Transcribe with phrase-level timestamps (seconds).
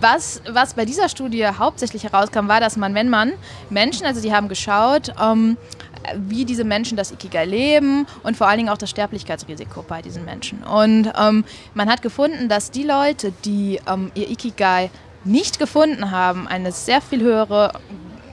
[0.00, 3.32] was, was bei dieser Studie hauptsächlich herauskam, war, dass man, wenn man
[3.70, 5.56] Menschen, also die haben geschaut, ähm,
[6.16, 10.24] wie diese Menschen das Ikigai leben und vor allen Dingen auch das Sterblichkeitsrisiko bei diesen
[10.24, 10.62] Menschen.
[10.62, 14.90] Und ähm, man hat gefunden, dass die Leute, die ähm, ihr Ikigai
[15.24, 17.72] nicht gefunden haben, eine sehr viel höhere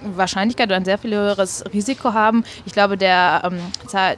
[0.04, 2.44] Wahrscheinlichkeit oder ein sehr viel höheres Risiko haben.
[2.66, 3.60] Ich glaube, der ähm,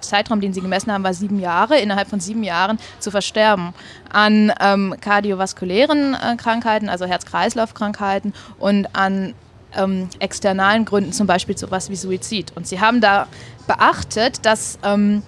[0.01, 3.73] Zeitraum, den sie gemessen haben, war sieben Jahre, innerhalb von sieben Jahren zu versterben
[4.11, 9.33] an ähm, kardiovaskulären äh, Krankheiten, also Herz-Kreislauf-Krankheiten und an
[9.75, 12.51] ähm, externalen Gründen, zum Beispiel sowas wie Suizid.
[12.55, 13.27] Und sie haben da
[13.67, 15.23] beachtet, dass ähm,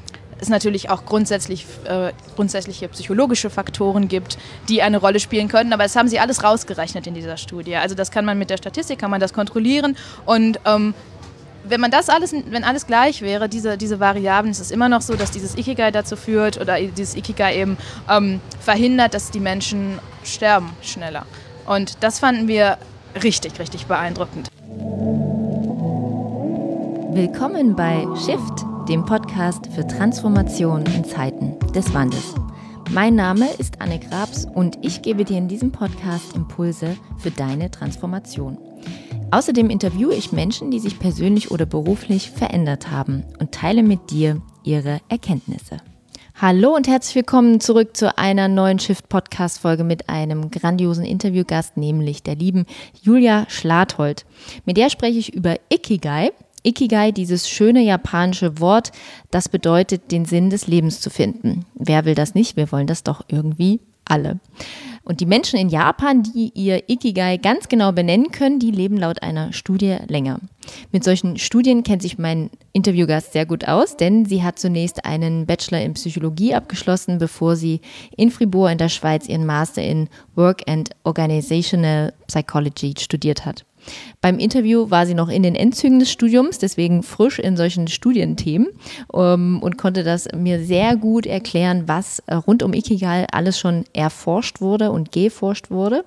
[0.45, 4.37] es natürlich auch grundsätzlich, äh, grundsätzliche psychologische Faktoren gibt,
[4.69, 5.73] die eine Rolle spielen können.
[5.73, 7.75] Aber das haben sie alles rausgerechnet in dieser Studie.
[7.75, 9.97] Also das kann man mit der Statistik, kann man das kontrollieren.
[10.25, 10.93] Und ähm,
[11.67, 15.01] wenn man das alles, wenn alles gleich wäre, diese, diese Variablen, ist es immer noch
[15.01, 17.77] so, dass dieses Ikigai dazu führt oder dieses Ikigai eben
[18.09, 21.25] ähm, verhindert, dass die Menschen sterben schneller.
[21.65, 22.77] Und das fanden wir
[23.23, 24.49] richtig, richtig beeindruckend.
[27.15, 32.35] Willkommen bei Shift dem Podcast für Transformation in Zeiten des Wandels.
[32.91, 37.71] Mein Name ist Anne Grabs und ich gebe dir in diesem Podcast Impulse für deine
[37.71, 38.59] Transformation.
[39.31, 44.39] Außerdem interviewe ich Menschen, die sich persönlich oder beruflich verändert haben und teile mit dir
[44.63, 45.77] ihre Erkenntnisse.
[46.39, 52.35] Hallo und herzlich willkommen zurück zu einer neuen Shift-Podcast-Folge mit einem grandiosen Interviewgast, nämlich der
[52.35, 52.65] lieben
[53.01, 54.25] Julia Schlathold.
[54.65, 56.33] Mit der spreche ich über Ikigai,
[56.65, 58.91] Ikigai, dieses schöne japanische Wort,
[59.31, 61.65] das bedeutet, den Sinn des Lebens zu finden.
[61.75, 62.57] Wer will das nicht?
[62.57, 64.39] Wir wollen das doch irgendwie alle.
[65.03, 69.21] Und die Menschen in Japan, die ihr Ikigai ganz genau benennen können, die leben laut
[69.21, 70.39] einer Studie länger.
[70.91, 75.45] Mit solchen Studien kennt sich mein Interviewgast sehr gut aus, denn sie hat zunächst einen
[75.45, 77.81] Bachelor in Psychologie abgeschlossen, bevor sie
[78.17, 83.63] in Fribourg in der Schweiz ihren Master in Work and Organizational Psychology studiert hat.
[84.21, 88.67] Beim Interview war sie noch in den Endzügen des Studiums, deswegen frisch in solchen Studienthemen
[89.13, 93.85] ähm, und konnte das mir sehr gut erklären, was äh, rund um Ikigai alles schon
[93.93, 96.05] erforscht wurde und geforscht wurde.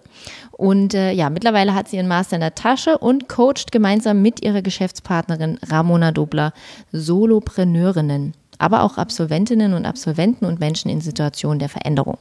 [0.53, 4.45] Und äh, ja, mittlerweile hat sie ihren Master in der Tasche und coacht gemeinsam mit
[4.45, 6.53] ihrer Geschäftspartnerin Ramona Dobler
[6.93, 12.19] Solopreneurinnen, aber auch Absolventinnen und Absolventen und Menschen in Situationen der Veränderung.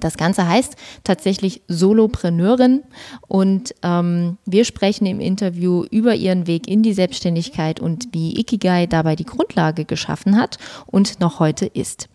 [0.00, 2.82] Das Ganze heißt tatsächlich Solopreneurin
[3.28, 8.86] und ähm, wir sprechen im Interview über ihren Weg in die Selbstständigkeit und wie Ikigai
[8.86, 12.08] dabei die Grundlage geschaffen hat und noch heute ist.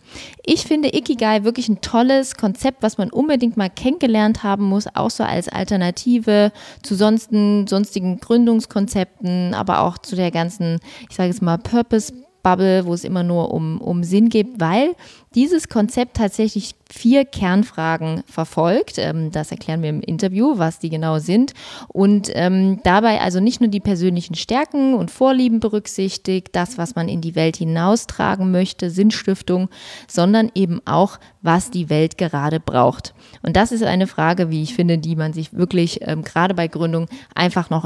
[0.45, 5.11] Ich finde Ikigai wirklich ein tolles Konzept, was man unbedingt mal kennengelernt haben muss, auch
[5.11, 6.51] so als Alternative
[6.81, 12.13] zu sonstigen, sonstigen Gründungskonzepten, aber auch zu der ganzen, ich sage es mal, Purpose
[12.47, 14.95] Bubble, wo es immer nur um, um Sinn geht, weil
[15.35, 18.97] dieses Konzept tatsächlich vier Kernfragen verfolgt.
[18.97, 21.53] Ähm, das erklären wir im Interview, was die genau sind.
[21.89, 27.09] Und ähm, dabei also nicht nur die persönlichen Stärken und Vorlieben berücksichtigt, das, was man
[27.09, 29.67] in die Welt hinaustragen möchte, Sinnstiftung,
[30.07, 33.13] sondern eben auch, was die Welt gerade braucht.
[33.43, 36.69] Und das ist eine Frage, wie ich finde, die man sich wirklich ähm, gerade bei
[36.69, 37.85] Gründung einfach noch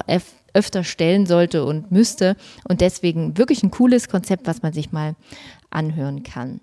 [0.54, 2.36] öfter stellen sollte und müsste.
[2.68, 5.16] Und deswegen wirklich ein cooles Konzept, was man sich mal
[5.70, 6.62] anhören kann.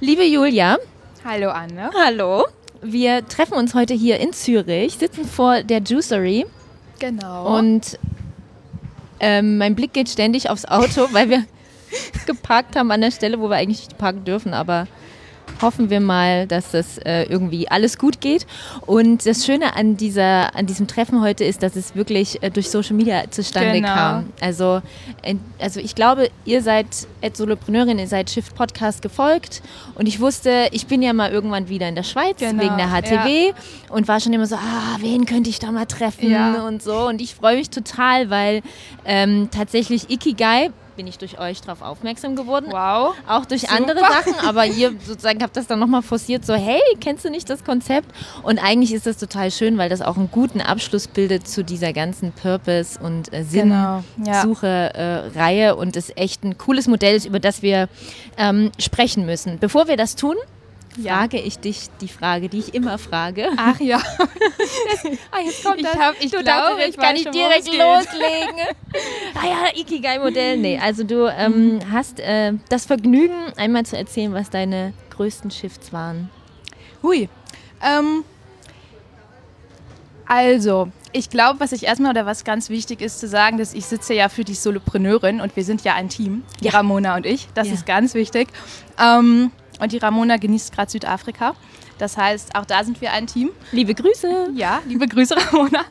[0.00, 0.78] Liebe Julia.
[1.24, 1.90] Hallo Anne.
[1.94, 2.46] Hallo.
[2.82, 6.46] Wir treffen uns heute hier in Zürich, sitzen vor der Juicery.
[6.98, 7.58] Genau.
[7.58, 7.98] Und
[9.20, 11.44] ähm, mein Blick geht ständig aufs Auto, weil wir
[12.26, 14.86] geparkt haben an der Stelle, wo wir eigentlich nicht parken dürfen, aber
[15.62, 18.46] hoffen wir mal, dass das äh, irgendwie alles gut geht.
[18.86, 22.70] Und das Schöne an, dieser, an diesem Treffen heute ist, dass es wirklich äh, durch
[22.70, 23.94] Social Media zustande genau.
[23.94, 24.32] kam.
[24.40, 24.82] Also,
[25.22, 26.86] äh, also ich glaube, ihr seid
[27.22, 29.62] als Solopreneurin, ihr seid Shift Podcast gefolgt
[29.94, 32.62] und ich wusste, ich bin ja mal irgendwann wieder in der Schweiz genau.
[32.62, 33.54] wegen der HTW ja.
[33.90, 36.66] und war schon immer so, ah, wen könnte ich da mal treffen ja.
[36.66, 37.08] und so.
[37.08, 38.62] Und ich freue mich total, weil
[39.04, 40.70] ähm, tatsächlich Ikigai
[41.00, 42.66] bin ich durch euch darauf aufmerksam geworden.
[42.68, 43.14] Wow.
[43.26, 43.74] Auch durch Super.
[43.74, 47.48] andere Sachen, aber ihr sozusagen habt das dann nochmal forciert, so hey, kennst du nicht
[47.48, 48.14] das Konzept?
[48.42, 51.94] Und eigentlich ist das total schön, weil das auch einen guten Abschluss bildet zu dieser
[51.94, 55.32] ganzen Purpose- und äh, Sinnsuche-Reihe genau.
[55.34, 55.70] ja.
[55.70, 57.88] äh, und es echt ein cooles Modell ist, über das wir
[58.36, 59.58] ähm, sprechen müssen.
[59.58, 60.36] Bevor wir das tun,
[60.90, 63.50] frage ich dich die Frage, die ich immer frage.
[63.56, 63.98] Ach ja.
[65.30, 65.96] ah, jetzt kommt ich das.
[65.96, 68.76] Hab, ich glaube, ich kann ich direkt loslegen.
[69.34, 70.56] ah ja, Ikigai-Modell.
[70.56, 71.92] Nee, also du ähm, mhm.
[71.92, 76.30] hast äh, das Vergnügen, einmal zu erzählen, was deine größten Shifts waren.
[77.02, 77.28] Hui.
[77.82, 78.24] Ähm,
[80.26, 83.86] also, ich glaube, was ich erstmal oder was ganz wichtig ist zu sagen, dass ich
[83.86, 87.48] sitze ja für die Solopreneurin und wir sind ja ein Team, die Ramona und ich.
[87.54, 87.74] Das ja.
[87.74, 88.48] ist ganz wichtig.
[88.98, 89.50] Ähm,
[89.80, 91.54] und die Ramona genießt gerade Südafrika.
[91.98, 93.50] Das heißt, auch da sind wir ein Team.
[93.72, 94.50] Liebe Grüße.
[94.54, 95.84] Ja, liebe Grüße, Ramona.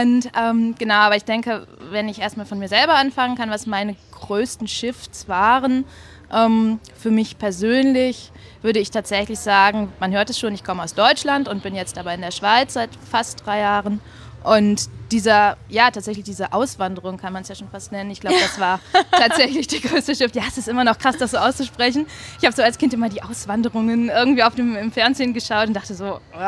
[0.00, 3.66] Und ähm, genau, aber ich denke, wenn ich erstmal von mir selber anfangen kann, was
[3.66, 5.84] meine größten Shifts waren,
[6.32, 8.32] ähm, für mich persönlich,
[8.62, 11.98] würde ich tatsächlich sagen, man hört es schon, ich komme aus Deutschland und bin jetzt
[11.98, 14.00] aber in der Schweiz seit fast drei Jahren.
[14.46, 18.12] Und dieser, ja, tatsächlich diese Auswanderung kann man es ja schon fast nennen.
[18.12, 18.78] Ich glaube, das war
[19.10, 20.36] tatsächlich die größte Shift.
[20.36, 22.06] Ja, es ist immer noch krass, das so auszusprechen.
[22.38, 25.74] Ich habe so als Kind immer die Auswanderungen irgendwie auf dem, im Fernsehen geschaut und
[25.74, 26.38] dachte so, oh,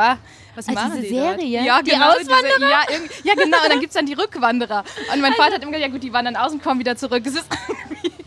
[0.54, 1.56] was also machen diese die Serie?
[1.56, 1.66] Dort?
[1.66, 2.10] Ja, die genau.
[2.10, 2.70] Auswanderer?
[2.70, 2.82] ja,
[3.24, 3.56] ja, genau.
[3.64, 4.84] Und dann gibt es dann die Rückwanderer.
[5.12, 7.24] Und mein Vater hat immer gesagt, ja gut, die wandern aus und kommen wieder zurück.
[7.26, 7.46] Es ist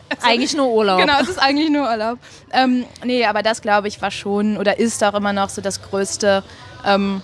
[0.09, 0.99] also, eigentlich nur Urlaub.
[0.99, 2.19] Genau, es ist eigentlich nur Urlaub.
[2.51, 5.81] Ähm, nee, aber das, glaube ich, war schon oder ist auch immer noch so das
[5.81, 6.43] größte...
[6.85, 7.21] Ähm,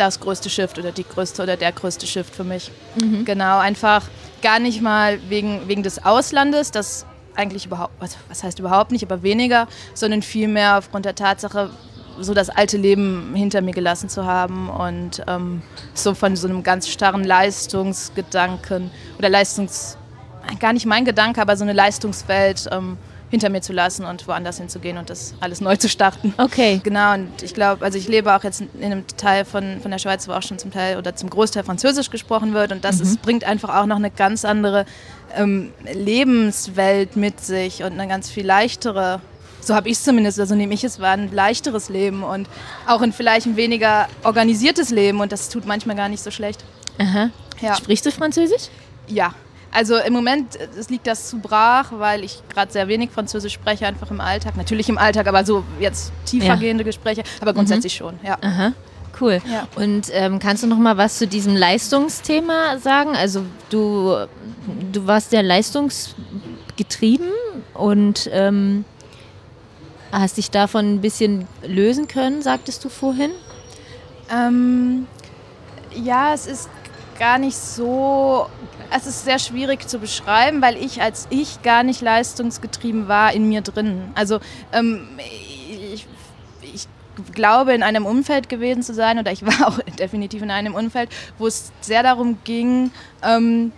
[0.00, 2.70] das größte Shift oder die größte oder der größte Shift für mich.
[3.00, 3.24] Mhm.
[3.24, 4.02] Genau, einfach
[4.42, 7.04] gar nicht mal wegen, wegen des Auslandes, das
[7.34, 11.70] eigentlich überhaupt, also was heißt überhaupt nicht, aber weniger, sondern vielmehr aufgrund der Tatsache,
[12.18, 15.62] so das alte Leben hinter mir gelassen zu haben und ähm,
[15.94, 19.96] so von so einem ganz starren Leistungsgedanken oder Leistungs,
[20.58, 22.98] gar nicht mein Gedanke, aber so eine Leistungswelt ähm,
[23.30, 26.34] hinter mir zu lassen und woanders hinzugehen und das alles neu zu starten.
[26.36, 26.80] Okay.
[26.82, 29.98] Genau, und ich glaube, also ich lebe auch jetzt in einem Teil von, von der
[29.98, 33.02] Schweiz, wo auch schon zum Teil oder zum Großteil Französisch gesprochen wird und das mhm.
[33.02, 34.84] ist, bringt einfach auch noch eine ganz andere
[35.36, 39.20] ähm, Lebenswelt mit sich und eine ganz viel leichtere
[39.62, 42.48] so habe ich es zumindest, also nehme ich es war ein leichteres Leben und
[42.86, 46.64] auch ein vielleicht ein weniger organisiertes Leben und das tut manchmal gar nicht so schlecht.
[46.98, 47.30] Aha.
[47.60, 47.74] Ja.
[47.74, 48.68] Sprichst du Französisch?
[49.06, 49.34] Ja,
[49.72, 53.86] also im Moment es liegt das zu brach, weil ich gerade sehr wenig Französisch spreche,
[53.86, 54.56] einfach im Alltag.
[54.56, 56.88] Natürlich im Alltag, aber so jetzt tiefergehende ja.
[56.88, 58.04] Gespräche, aber grundsätzlich mhm.
[58.04, 58.38] schon, ja.
[58.40, 58.72] Aha.
[59.20, 59.40] Cool.
[59.50, 59.66] Ja.
[59.76, 63.16] Und ähm, kannst du noch mal was zu diesem Leistungsthema sagen?
[63.16, 64.16] Also du,
[64.92, 67.28] du warst ja leistungsgetrieben
[67.74, 68.84] und ähm,
[70.12, 73.30] hast dich davon ein bisschen lösen können, sagtest du vorhin?
[74.32, 75.06] Ähm,
[75.94, 76.68] ja, es ist
[77.18, 78.46] gar nicht so,
[78.90, 83.48] es ist sehr schwierig zu beschreiben, weil ich als ich gar nicht leistungsgetrieben war in
[83.48, 84.10] mir drin.
[84.14, 84.40] Also
[84.72, 85.08] ähm,
[85.92, 86.06] ich,
[86.62, 86.86] ich
[87.32, 91.10] glaube, in einem Umfeld gewesen zu sein, oder ich war auch definitiv in einem Umfeld,
[91.38, 92.90] wo es sehr darum ging,
[93.22, 93.72] ähm,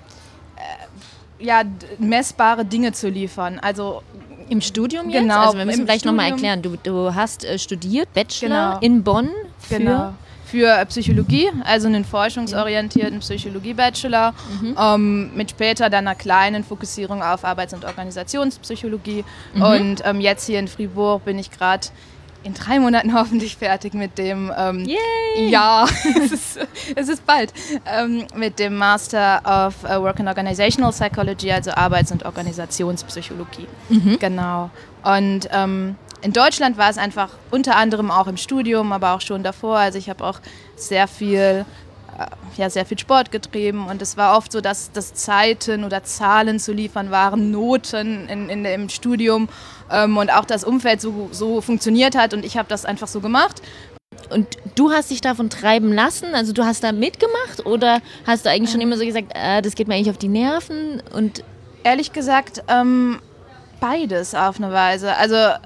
[0.56, 1.62] äh, ja,
[1.98, 3.58] messbare Dinge zu liefern.
[3.58, 4.02] Also
[4.48, 5.22] im Studium jetzt?
[5.22, 5.46] Genau.
[5.46, 6.62] Also wir müssen gleich nochmal erklären.
[6.62, 8.80] Du, du hast äh, studiert, Bachelor genau.
[8.80, 9.28] in Bonn
[9.58, 10.14] für genau
[10.52, 14.76] für Psychologie, also einen forschungsorientierten Psychologie-Bachelor, mhm.
[14.78, 19.24] ähm, mit später dann einer kleinen Fokussierung auf Arbeits- und Organisationspsychologie.
[19.54, 19.62] Mhm.
[19.62, 21.88] Und ähm, jetzt hier in Fribourg bin ich gerade
[22.44, 24.86] in drei Monaten hoffentlich fertig mit dem, ähm,
[25.36, 25.86] ja,
[26.22, 26.58] es ist,
[26.96, 27.54] es ist bald,
[27.86, 33.68] ähm, mit dem Master of uh, Work and Organizational Psychology, also Arbeits- und Organisationspsychologie.
[33.88, 34.18] Mhm.
[34.18, 34.68] Genau.
[35.02, 39.42] Und ähm, in Deutschland war es einfach unter anderem auch im Studium, aber auch schon
[39.42, 39.76] davor.
[39.76, 40.40] Also ich habe auch
[40.76, 41.64] sehr viel,
[42.18, 42.26] äh,
[42.56, 46.58] ja, sehr viel Sport getrieben und es war oft so, dass, dass Zeiten oder Zahlen
[46.60, 49.48] zu liefern waren, Noten in, in, im Studium
[49.90, 53.20] ähm, und auch das Umfeld so, so funktioniert hat und ich habe das einfach so
[53.20, 53.60] gemacht.
[54.30, 54.46] Und
[54.76, 56.34] du hast dich davon treiben lassen?
[56.34, 59.74] Also du hast da mitgemacht oder hast du eigentlich schon immer so gesagt, äh, das
[59.74, 61.02] geht mir eigentlich auf die Nerven?
[61.12, 61.42] Und
[61.82, 63.20] ehrlich gesagt, ähm,
[63.80, 65.14] beides auf eine Weise.
[65.16, 65.58] Also äh,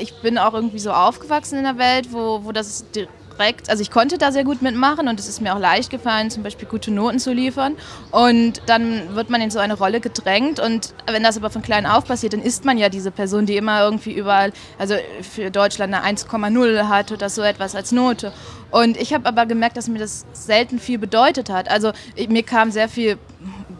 [0.00, 3.90] ich bin auch irgendwie so aufgewachsen in der Welt, wo, wo das direkt, also ich
[3.90, 6.90] konnte da sehr gut mitmachen und es ist mir auch leicht gefallen, zum Beispiel gute
[6.90, 7.76] Noten zu liefern.
[8.10, 11.86] Und dann wird man in so eine Rolle gedrängt und wenn das aber von klein
[11.86, 15.94] auf passiert, dann ist man ja diese Person, die immer irgendwie überall, also für Deutschland
[15.94, 18.32] eine 1,0 hat oder so etwas als Note.
[18.70, 21.70] Und ich habe aber gemerkt, dass mir das selten viel bedeutet hat.
[21.70, 21.92] Also
[22.28, 23.18] mir kam sehr viel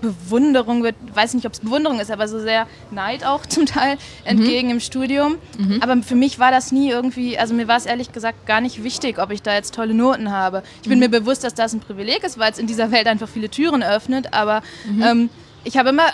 [0.03, 3.97] Bewunderung, wird, weiß nicht, ob es Bewunderung ist, aber so sehr Neid auch zum Teil
[4.25, 4.75] entgegen mhm.
[4.75, 5.37] im Studium.
[5.59, 5.81] Mhm.
[5.81, 8.85] Aber für mich war das nie irgendwie, also mir war es ehrlich gesagt gar nicht
[8.85, 10.63] wichtig, ob ich da jetzt tolle Noten habe.
[10.83, 11.05] Ich bin mhm.
[11.05, 13.83] mir bewusst, dass das ein Privileg ist, weil es in dieser Welt einfach viele Türen
[13.83, 15.03] öffnet, aber mhm.
[15.03, 15.31] ähm,
[15.65, 16.09] ich habe immer,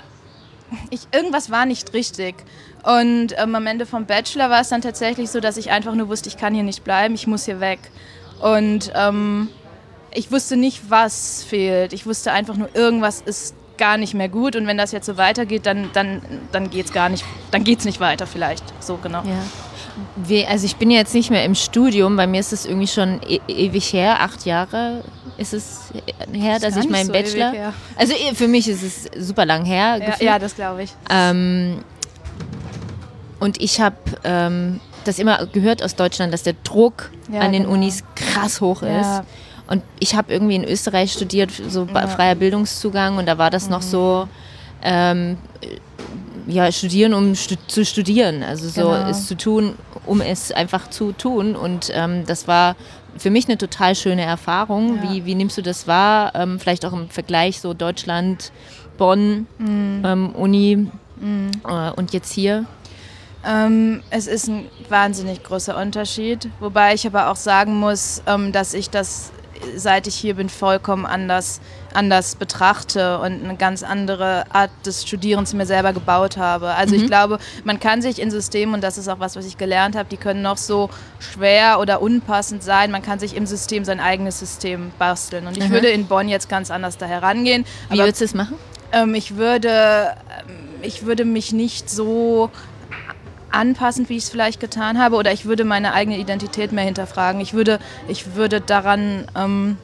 [0.90, 2.36] ich, irgendwas war nicht richtig.
[2.84, 6.08] Und ähm, am Ende vom Bachelor war es dann tatsächlich so, dass ich einfach nur
[6.08, 7.80] wusste, ich kann hier nicht bleiben, ich muss hier weg.
[8.40, 9.48] Und ähm,
[10.14, 11.92] ich wusste nicht, was fehlt.
[11.92, 15.16] Ich wusste einfach nur, irgendwas ist gar nicht mehr gut und wenn das jetzt so
[15.16, 16.20] weitergeht, dann, dann,
[16.52, 18.64] dann geht es gar nicht, dann geht es nicht weiter vielleicht.
[18.80, 19.22] So genau.
[19.24, 20.46] Ja.
[20.48, 23.40] Also ich bin jetzt nicht mehr im Studium, bei mir ist es irgendwie schon e
[23.48, 25.02] ewig her, acht Jahre
[25.38, 25.92] ist es
[26.32, 27.72] her, dass ich meinen so Bachelor.
[27.96, 29.98] Also eh, für mich ist es super lang her.
[29.98, 30.92] Ja, ja das glaube ich.
[31.10, 31.78] Ähm,
[33.40, 37.62] und ich habe ähm, das immer gehört aus Deutschland, dass der Druck ja, an den
[37.62, 37.74] genau.
[37.74, 39.22] Unis krass hoch ist.
[39.68, 42.06] Und ich habe irgendwie in Österreich studiert, so ja.
[42.06, 43.72] freier Bildungszugang und da war das mhm.
[43.72, 44.28] noch so,
[44.82, 45.36] ähm,
[46.46, 48.42] ja, studieren, um stu zu studieren.
[48.42, 49.08] Also so genau.
[49.08, 49.74] es zu tun,
[50.06, 51.54] um es einfach zu tun.
[51.54, 52.74] Und ähm, das war
[53.18, 54.96] für mich eine total schöne Erfahrung.
[54.96, 55.02] Ja.
[55.02, 56.32] Wie, wie nimmst du das wahr?
[56.34, 58.50] Ähm, vielleicht auch im Vergleich so Deutschland,
[58.96, 60.02] Bonn, mhm.
[60.04, 61.50] ähm, Uni mhm.
[61.68, 62.64] Äh, und jetzt hier?
[63.46, 68.74] Ähm, es ist ein wahnsinnig großer Unterschied, wobei ich aber auch sagen muss, ähm, dass
[68.74, 69.30] ich das,
[69.76, 71.60] seit ich hier bin, vollkommen anders,
[71.94, 76.74] anders betrachte und eine ganz andere Art des Studierens mir selber gebaut habe.
[76.74, 77.02] Also mhm.
[77.02, 79.96] ich glaube, man kann sich in Systemen, und das ist auch was, was ich gelernt
[79.96, 84.00] habe, die können noch so schwer oder unpassend sein, man kann sich im System sein
[84.00, 85.46] eigenes System basteln.
[85.46, 85.72] Und ich mhm.
[85.72, 87.64] würde in Bonn jetzt ganz anders da herangehen.
[87.90, 88.56] Wie würdest du es machen?
[88.92, 90.14] Ähm, ich, würde,
[90.48, 92.50] ähm, ich würde mich nicht so
[93.50, 97.40] anpassen, wie ich es vielleicht getan habe, oder ich würde meine eigene Identität mehr hinterfragen.
[97.40, 97.78] Ich würde,
[98.08, 99.78] ich würde daran ähm,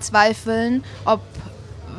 [0.00, 1.20] zweifeln, ob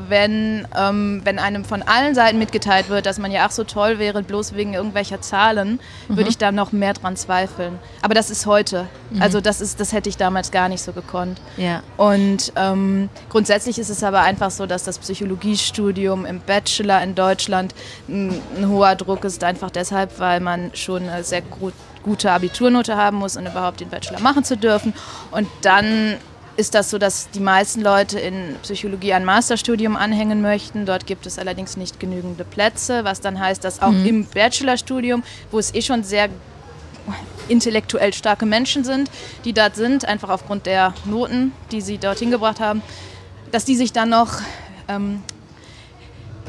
[0.09, 3.99] wenn, ähm, wenn einem von allen Seiten mitgeteilt wird, dass man ja auch so toll
[3.99, 6.17] wäre, bloß wegen irgendwelcher Zahlen, mhm.
[6.17, 7.79] würde ich da noch mehr dran zweifeln.
[8.01, 8.87] Aber das ist heute.
[9.09, 9.21] Mhm.
[9.21, 11.39] Also das, ist, das hätte ich damals gar nicht so gekonnt.
[11.57, 11.83] Ja.
[11.97, 17.73] Und ähm, grundsätzlich ist es aber einfach so, dass das Psychologiestudium im Bachelor in Deutschland
[18.07, 22.97] ein, ein hoher Druck ist, einfach deshalb, weil man schon eine sehr gut, gute Abiturnote
[22.97, 24.93] haben muss, um überhaupt den Bachelor machen zu dürfen.
[25.31, 26.17] Und dann
[26.55, 30.85] ist das so, dass die meisten Leute in Psychologie ein Masterstudium anhängen möchten.
[30.85, 34.05] Dort gibt es allerdings nicht genügende Plätze, was dann heißt, dass auch mhm.
[34.05, 36.29] im Bachelorstudium, wo es eh schon sehr
[37.47, 39.09] intellektuell starke Menschen sind,
[39.45, 42.81] die dort sind, einfach aufgrund der Noten, die sie dorthin gebracht haben,
[43.51, 44.39] dass die sich dann noch,
[44.87, 45.21] ähm,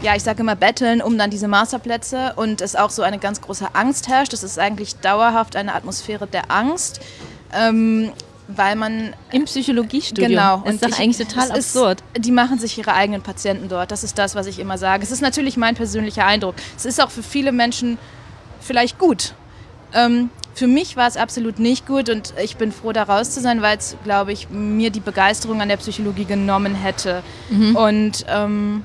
[0.02, 3.40] ja, ich sage immer, betteln um dann diese Masterplätze und es auch so eine ganz
[3.40, 4.32] große Angst herrscht.
[4.32, 7.00] Es ist eigentlich dauerhaft eine Atmosphäre der Angst.
[7.52, 8.12] Ähm,
[8.48, 12.02] weil man im Psychologiestudium genau das ist doch ich, eigentlich total absurd.
[12.14, 13.90] Ist, die machen sich ihre eigenen Patienten dort.
[13.90, 15.02] Das ist das, was ich immer sage.
[15.02, 16.54] Es ist natürlich mein persönlicher Eindruck.
[16.76, 17.98] Es ist auch für viele Menschen
[18.60, 19.34] vielleicht gut.
[19.94, 23.40] Ähm, für mich war es absolut nicht gut und ich bin froh, da raus zu
[23.40, 27.22] sein, weil es, glaube ich, mir die Begeisterung an der Psychologie genommen hätte.
[27.50, 27.76] Mhm.
[27.76, 28.84] Und ähm,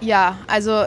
[0.00, 0.84] ja, also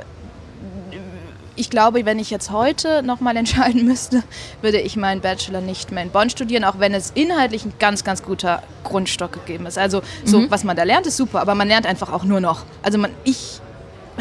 [1.62, 4.24] ich glaube, wenn ich jetzt heute nochmal entscheiden müsste,
[4.62, 8.04] würde ich meinen Bachelor nicht mehr in Bonn studieren, auch wenn es inhaltlich ein ganz,
[8.04, 9.78] ganz guter Grundstock gegeben ist.
[9.78, 10.52] Also so, mhm.
[10.52, 12.66] was man da lernt, ist super, aber man lernt einfach auch nur noch.
[12.82, 13.62] Also man, ich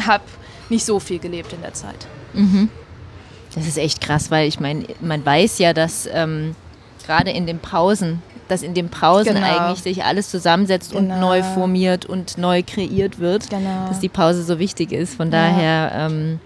[0.05, 0.23] habe
[0.69, 2.07] nicht so viel gelebt in der Zeit.
[2.33, 2.69] Mhm.
[3.55, 6.55] Das ist echt krass, weil ich meine, man weiß ja, dass ähm,
[7.05, 9.47] gerade in den Pausen, dass in den Pausen genau.
[9.47, 11.15] eigentlich sich alles zusammensetzt genau.
[11.15, 13.87] und neu formiert und neu kreiert wird, genau.
[13.87, 15.15] dass die Pause so wichtig ist.
[15.15, 15.49] Von ja.
[15.49, 16.39] daher ähm,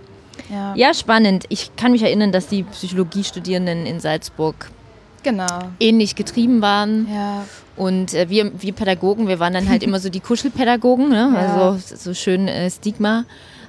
[0.50, 0.74] ja.
[0.76, 1.46] ja, spannend.
[1.50, 4.72] Ich kann mich erinnern, dass die Psychologiestudierenden in Salzburg
[5.24, 5.60] genau.
[5.80, 7.08] ähnlich getrieben waren.
[7.12, 7.46] Ja.
[7.76, 11.32] Und äh, wir, wir Pädagogen, wir waren dann halt immer so die Kuschelpädagogen, ne?
[11.34, 11.66] Ja.
[11.66, 13.26] also so schön äh, Stigma.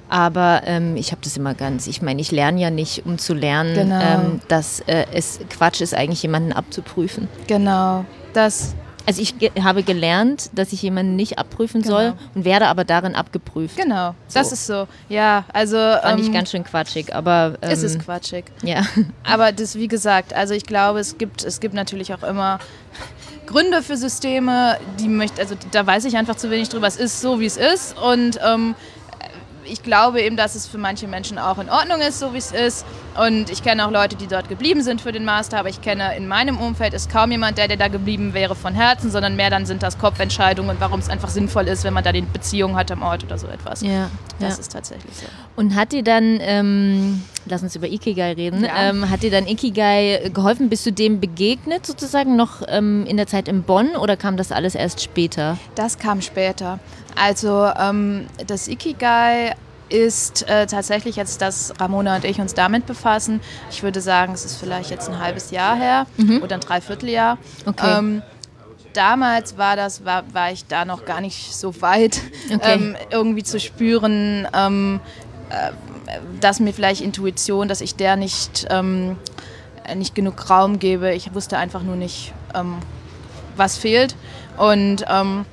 [0.09, 3.33] Aber ähm, ich habe das immer ganz, ich meine, ich lerne ja nicht, um zu
[3.33, 3.99] lernen, genau.
[3.99, 7.27] ähm, dass äh, es Quatsch ist, eigentlich jemanden abzuprüfen.
[7.47, 8.73] Genau, das
[9.07, 11.95] also ich ge habe gelernt, dass ich jemanden nicht abprüfen genau.
[11.95, 13.77] soll und werde aber darin abgeprüft.
[13.77, 14.39] Genau, so.
[14.39, 14.87] das ist so.
[15.07, 18.45] Ja, also fand ähm, ich ganz schön quatschig, aber ähm, es ist ähm, quatschig.
[18.63, 18.85] Ja.
[19.23, 22.59] Aber das, wie gesagt, also ich glaube, es gibt es gibt natürlich auch immer
[23.45, 26.87] Gründe für Systeme, die möchte, also da weiß ich einfach zu wenig drüber.
[26.87, 28.75] Es ist so, wie es ist und ähm,
[29.69, 32.51] ich glaube eben, dass es für manche Menschen auch in Ordnung ist, so wie es
[32.51, 32.85] ist.
[33.15, 36.15] Und ich kenne auch Leute, die dort geblieben sind für den Master, aber ich kenne
[36.15, 39.49] in meinem Umfeld ist kaum jemand, der, der da geblieben wäre von Herzen, sondern mehr
[39.49, 42.91] dann sind das Kopfentscheidungen, warum es einfach sinnvoll ist, wenn man da die Beziehung hat
[42.91, 43.81] am Ort oder so etwas.
[43.81, 44.09] Ja,
[44.39, 44.61] das ja.
[44.61, 45.25] ist tatsächlich so.
[45.55, 48.89] Und hat dir dann, ähm, lass uns über Ikigai reden, ja.
[48.89, 50.69] ähm, hat dir dann Ikigai geholfen?
[50.69, 54.51] Bist du dem begegnet sozusagen noch ähm, in der Zeit in Bonn oder kam das
[54.51, 55.57] alles erst später?
[55.75, 56.79] Das kam später.
[57.15, 59.55] Also ähm, das Ikigai
[59.89, 63.39] ist äh, tatsächlich jetzt, dass Ramona und ich uns damit befassen.
[63.71, 66.41] Ich würde sagen, es ist vielleicht jetzt ein halbes Jahr her mhm.
[66.43, 67.37] oder ein Dreivierteljahr.
[67.65, 67.97] Okay.
[67.97, 68.21] Ähm,
[68.93, 72.19] damals war das, war, war ich da noch gar nicht so weit,
[72.53, 72.73] okay.
[72.73, 74.99] ähm, irgendwie zu spüren, ähm,
[75.49, 75.71] äh,
[76.39, 79.17] dass mir vielleicht Intuition, dass ich der nicht, ähm,
[79.95, 81.13] nicht genug Raum gebe.
[81.13, 82.77] Ich wusste einfach nur nicht, ähm,
[83.55, 84.15] was fehlt.
[84.57, 85.45] Und ähm,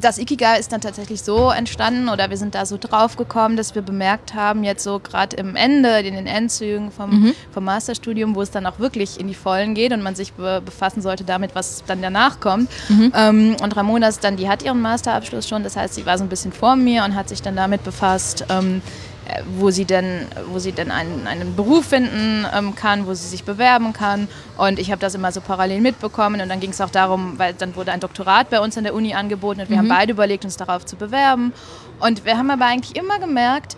[0.00, 3.74] das Ikigai ist dann tatsächlich so entstanden oder wir sind da so drauf gekommen, dass
[3.74, 7.34] wir bemerkt haben, jetzt so gerade im Ende, in den Endzügen vom, mhm.
[7.52, 10.62] vom Masterstudium, wo es dann auch wirklich in die Vollen geht und man sich be
[10.64, 12.70] befassen sollte damit, was dann danach kommt.
[12.88, 13.12] Mhm.
[13.16, 16.24] Ähm, und Ramona ist dann, die hat ihren Masterabschluss schon, das heißt, sie war so
[16.24, 19.11] ein bisschen vor mir und hat sich dann damit befasst, ähm, äh,
[19.56, 23.44] wo sie denn, wo sie denn einen, einen Beruf finden ähm, kann, wo sie sich
[23.44, 24.28] bewerben kann.
[24.56, 26.40] Und ich habe das immer so parallel mitbekommen.
[26.40, 28.94] Und dann ging es auch darum, weil dann wurde ein Doktorat bei uns an der
[28.94, 29.80] Uni angeboten und wir mhm.
[29.80, 31.52] haben beide überlegt, uns darauf zu bewerben.
[32.00, 33.76] Und wir haben aber eigentlich immer gemerkt,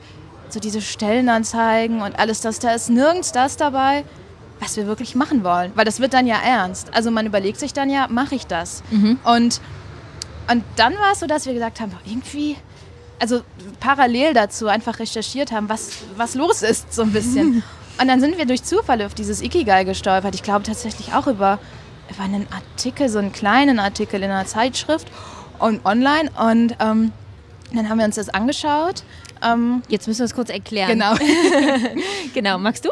[0.48, 4.04] so diese Stellenanzeigen und alles das, da ist nirgends das dabei,
[4.60, 5.72] was wir wirklich machen wollen.
[5.74, 6.94] Weil das wird dann ja ernst.
[6.94, 8.82] Also man überlegt sich dann ja, mache ich das?
[8.90, 9.18] Mhm.
[9.24, 9.60] Und,
[10.50, 12.56] und dann war es so, dass wir gesagt haben, irgendwie,
[13.18, 13.42] also
[13.80, 17.62] parallel dazu einfach recherchiert haben, was, was los ist, so ein bisschen.
[18.00, 20.34] Und dann sind wir durch Zufall auf dieses Ikigai gestolpert.
[20.34, 21.60] Ich glaube tatsächlich auch über,
[22.10, 25.06] über einen Artikel, so einen kleinen Artikel in einer Zeitschrift
[25.60, 26.30] und online.
[26.36, 27.12] Und ähm,
[27.72, 29.04] dann haben wir uns das angeschaut.
[29.42, 30.88] Ähm, Jetzt müssen wir es kurz erklären.
[30.88, 31.14] Genau.
[32.34, 32.90] genau, magst du?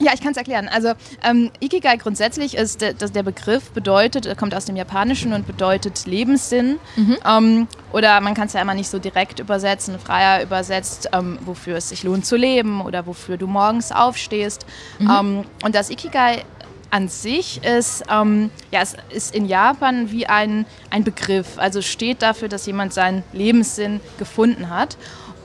[0.00, 0.68] Ja, ich kann es erklären.
[0.68, 0.92] Also
[1.24, 6.78] ähm, Ikigai grundsätzlich ist, der, der Begriff bedeutet, kommt aus dem Japanischen und bedeutet Lebenssinn.
[6.96, 7.16] Mhm.
[7.26, 11.76] Ähm, oder man kann es ja immer nicht so direkt übersetzen, freier übersetzt, ähm, wofür
[11.76, 14.66] es sich lohnt zu leben oder wofür du morgens aufstehst.
[15.00, 15.10] Mhm.
[15.10, 16.44] Ähm, und das Ikigai
[16.90, 21.58] an sich ist, ähm, ja, es ist in Japan wie ein, ein Begriff.
[21.58, 24.96] Also steht dafür, dass jemand seinen Lebenssinn gefunden hat.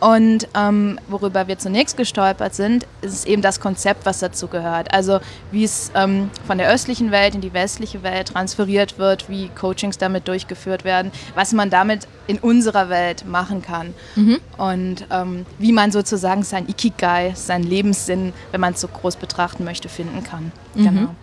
[0.03, 4.93] Und ähm, worüber wir zunächst gestolpert sind, ist eben das Konzept, was dazu gehört.
[4.93, 9.48] Also wie es ähm, von der östlichen Welt in die westliche Welt transferiert wird, wie
[9.48, 13.93] Coachings damit durchgeführt werden, was man damit in unserer Welt machen kann.
[14.17, 14.41] Mhm.
[14.57, 19.63] Und ähm, wie man sozusagen sein Ikigai, seinen Lebenssinn, wenn man es so groß betrachten
[19.63, 20.51] möchte, finden kann.
[20.75, 20.83] Mhm.
[20.83, 21.15] Genau.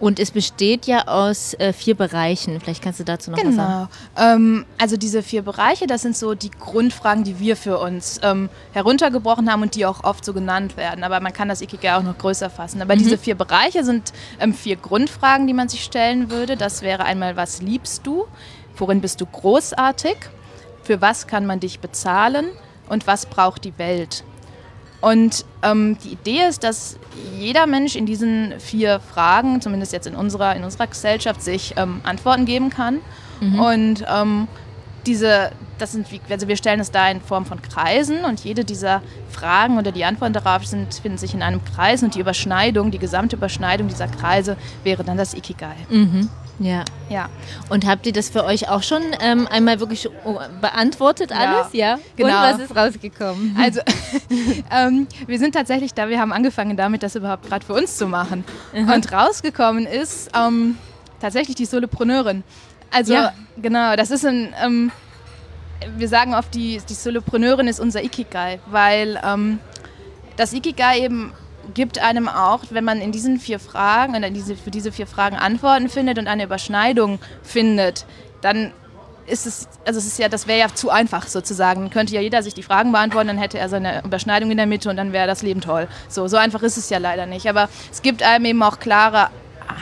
[0.00, 2.60] Und es besteht ja aus äh, vier Bereichen.
[2.60, 3.50] Vielleicht kannst du dazu noch genau.
[3.50, 3.88] was sagen.
[4.16, 8.48] Ähm, also diese vier Bereiche, das sind so die Grundfragen, die wir für uns ähm,
[8.72, 11.02] heruntergebrochen haben und die auch oft so genannt werden.
[11.02, 12.80] Aber man kann das Ikigai auch noch größer fassen.
[12.80, 13.00] Aber mhm.
[13.00, 16.56] diese vier Bereiche sind ähm, vier Grundfragen, die man sich stellen würde.
[16.56, 18.26] Das wäre einmal, was liebst du?
[18.76, 20.16] Worin bist du großartig?
[20.84, 22.46] Für was kann man dich bezahlen?
[22.88, 24.22] Und was braucht die Welt?
[25.00, 26.98] Und ähm, die Idee ist, dass
[27.36, 32.00] jeder Mensch in diesen vier Fragen, zumindest jetzt in unserer, in unserer Gesellschaft, sich ähm,
[32.02, 32.98] Antworten geben kann.
[33.40, 33.60] Mhm.
[33.60, 34.48] Und ähm,
[35.06, 39.02] diese, das sind, also wir stellen es da in Form von Kreisen und jede dieser
[39.30, 42.98] Fragen oder die Antworten darauf sind, finden sich in einem Kreis und die Überschneidung, die
[42.98, 45.76] gesamte Überschneidung dieser Kreise wäre dann das Ikigai.
[45.88, 46.28] Mhm.
[46.58, 46.84] Ja.
[47.08, 47.28] ja.
[47.68, 51.72] Und habt ihr das für euch auch schon ähm, einmal wirklich oh, beantwortet alles?
[51.72, 51.96] Ja.
[51.96, 51.98] ja.
[52.16, 52.28] Genau.
[52.28, 53.56] Und was ist rausgekommen?
[53.60, 53.80] Also,
[54.70, 58.06] ähm, wir sind tatsächlich da, wir haben angefangen damit, das überhaupt gerade für uns zu
[58.06, 58.44] machen.
[58.72, 58.90] Mhm.
[58.90, 60.76] Und rausgekommen ist ähm,
[61.20, 62.42] tatsächlich die Solopreneurin.
[62.90, 63.32] Also, ja.
[63.60, 64.54] genau, das ist ein.
[64.62, 64.90] Ähm,
[65.96, 69.60] wir sagen oft, die, die Solopreneurin ist unser Ikigai, weil ähm,
[70.36, 71.32] das Ikigai eben
[71.74, 75.36] gibt einem auch, wenn man in diesen vier Fragen, in diese, für diese vier Fragen
[75.36, 78.06] Antworten findet und eine Überschneidung findet,
[78.40, 78.72] dann
[79.26, 81.82] ist es, also es ist ja, das wäre ja zu einfach sozusagen.
[81.82, 84.66] Dann könnte ja jeder sich die Fragen beantworten, dann hätte er seine Überschneidung in der
[84.66, 85.88] Mitte und dann wäre das Leben toll.
[86.08, 87.48] So, so einfach ist es ja leider nicht.
[87.48, 89.28] Aber es gibt einem eben auch klare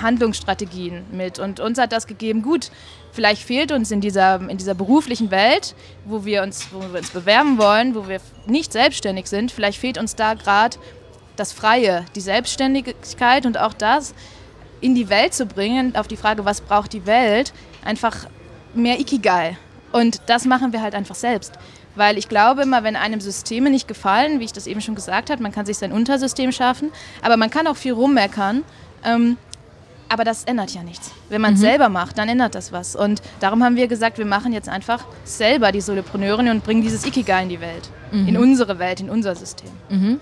[0.03, 1.38] Handlungsstrategien mit.
[1.38, 2.70] Und uns hat das gegeben, gut,
[3.12, 7.11] vielleicht fehlt uns in dieser, in dieser beruflichen Welt, wo wir, uns, wo wir uns
[7.11, 10.77] bewerben wollen, wo wir nicht selbstständig sind, vielleicht fehlt uns da gerade
[11.37, 14.14] das Freie, die Selbstständigkeit und auch das
[14.81, 17.53] in die Welt zu bringen, auf die Frage, was braucht die Welt,
[17.85, 18.27] einfach
[18.75, 19.57] mehr Ikigai.
[19.92, 21.53] Und das machen wir halt einfach selbst.
[21.94, 25.31] Weil ich glaube immer, wenn einem Systeme nicht gefallen, wie ich das eben schon gesagt
[25.31, 28.64] habe, man kann sich sein Untersystem schaffen, aber man kann auch viel rummeckern.
[29.03, 29.38] Ähm,
[30.09, 31.11] aber das ändert ja nichts.
[31.31, 31.64] Wenn man es mhm.
[31.64, 32.94] selber macht, dann ändert das was.
[32.94, 37.05] Und darum haben wir gesagt, wir machen jetzt einfach selber die Solopreneurin und bringen dieses
[37.05, 37.88] Ikigai in die Welt.
[38.12, 38.29] Mhm.
[38.29, 39.70] In unsere Welt, in unser System.
[39.88, 40.20] Mhm.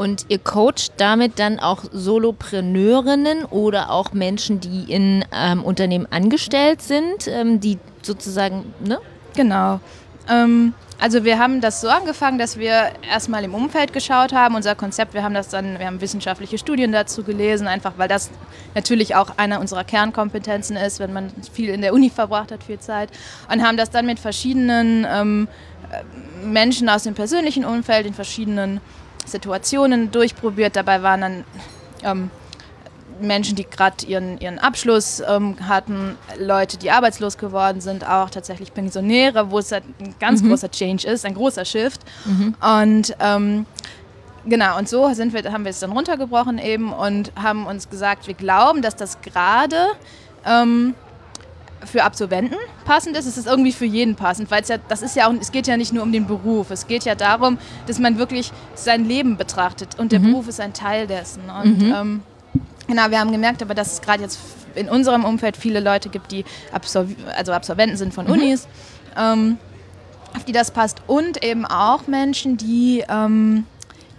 [0.00, 6.80] Und ihr coacht damit dann auch Solopreneurinnen oder auch Menschen, die in ähm, Unternehmen angestellt
[6.80, 8.98] sind, ähm, die sozusagen, ne?
[9.36, 9.78] Genau.
[10.26, 14.74] Ähm, also wir haben das so angefangen, dass wir erstmal im Umfeld geschaut haben, unser
[14.74, 18.30] Konzept, wir haben das dann, wir haben wissenschaftliche Studien dazu gelesen, einfach weil das
[18.74, 22.78] natürlich auch einer unserer Kernkompetenzen ist, wenn man viel in der Uni verbracht hat, viel
[22.78, 23.10] Zeit.
[23.52, 25.46] Und haben das dann mit verschiedenen ähm,
[26.42, 28.80] Menschen aus dem persönlichen Umfeld, in verschiedenen
[29.26, 30.76] Situationen durchprobiert.
[30.76, 31.44] Dabei waren dann
[32.02, 32.30] ähm,
[33.20, 38.72] Menschen, die gerade ihren, ihren Abschluss ähm, hatten, Leute, die arbeitslos geworden sind, auch tatsächlich
[38.72, 40.50] Pensionäre, wo es halt ein ganz mhm.
[40.50, 42.00] großer Change ist, ein großer Shift.
[42.24, 42.54] Mhm.
[42.60, 43.66] Und ähm,
[44.46, 48.26] genau, und so sind wir, haben wir es dann runtergebrochen eben und haben uns gesagt,
[48.26, 49.86] wir glauben, dass das gerade
[50.44, 50.94] ähm,
[51.84, 55.16] für Absolventen passend ist, es ist irgendwie für jeden passend, weil es ja, das ist
[55.16, 57.98] ja auch, es geht ja nicht nur um den Beruf, es geht ja darum, dass
[57.98, 60.32] man wirklich sein Leben betrachtet und der mhm.
[60.32, 61.42] Beruf ist ein Teil dessen.
[61.50, 61.94] Und mhm.
[61.94, 62.22] ähm,
[62.86, 64.38] genau, wir haben gemerkt, aber dass es gerade jetzt
[64.74, 68.32] in unserem Umfeld viele Leute gibt, die Absolv also Absolventen sind von mhm.
[68.32, 68.68] Unis,
[69.16, 69.58] ähm,
[70.36, 73.64] auf die das passt und eben auch Menschen, die ähm,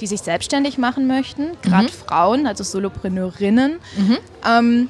[0.01, 1.89] die sich selbstständig machen möchten, gerade mhm.
[1.89, 3.73] Frauen, also Solopreneurinnen.
[3.95, 4.17] Mhm.
[4.47, 4.89] Ähm,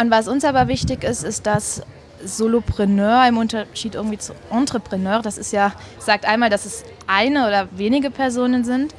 [0.00, 1.82] und was uns aber wichtig ist, ist, dass
[2.24, 7.68] Solopreneur im Unterschied irgendwie zu Entrepreneur, das ist ja, sagt einmal, dass es eine oder
[7.72, 8.94] wenige Personen sind,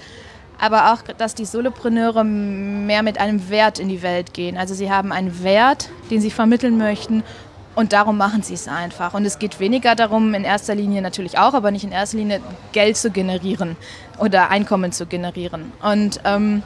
[0.59, 4.57] aber auch, dass die Solopreneure mehr mit einem Wert in die Welt gehen.
[4.57, 7.23] Also sie haben einen Wert, den sie vermitteln möchten
[7.75, 9.13] und darum machen sie es einfach.
[9.13, 12.41] Und es geht weniger darum, in erster Linie natürlich auch, aber nicht in erster Linie
[12.73, 13.77] Geld zu generieren
[14.17, 15.71] oder Einkommen zu generieren.
[15.81, 16.61] Und ähm,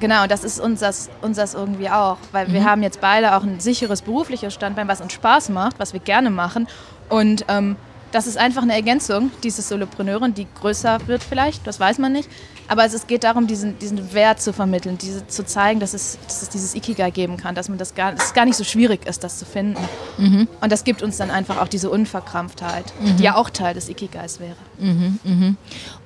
[0.00, 2.16] genau, das ist uns das, uns das irgendwie auch.
[2.32, 2.52] Weil mhm.
[2.54, 6.00] wir haben jetzt beide auch ein sicheres berufliches Standbein, was uns Spaß macht, was wir
[6.00, 6.66] gerne machen.
[7.08, 7.76] Und ähm,
[8.12, 12.28] das ist einfach eine Ergänzung, diese Solopreneurin, die größer wird vielleicht, das weiß man nicht.
[12.70, 16.42] Aber es geht darum, diesen, diesen Wert zu vermitteln, diese, zu zeigen, dass es, dass
[16.42, 19.06] es dieses Ikigai geben kann, dass man das gar, dass es gar nicht so schwierig
[19.06, 19.82] ist, das zu finden.
[20.18, 20.46] Mhm.
[20.60, 23.16] Und das gibt uns dann einfach auch diese Unverkrampftheit, mhm.
[23.16, 24.54] die ja auch Teil des Ikigais wäre.
[24.78, 25.54] Mhm, mh.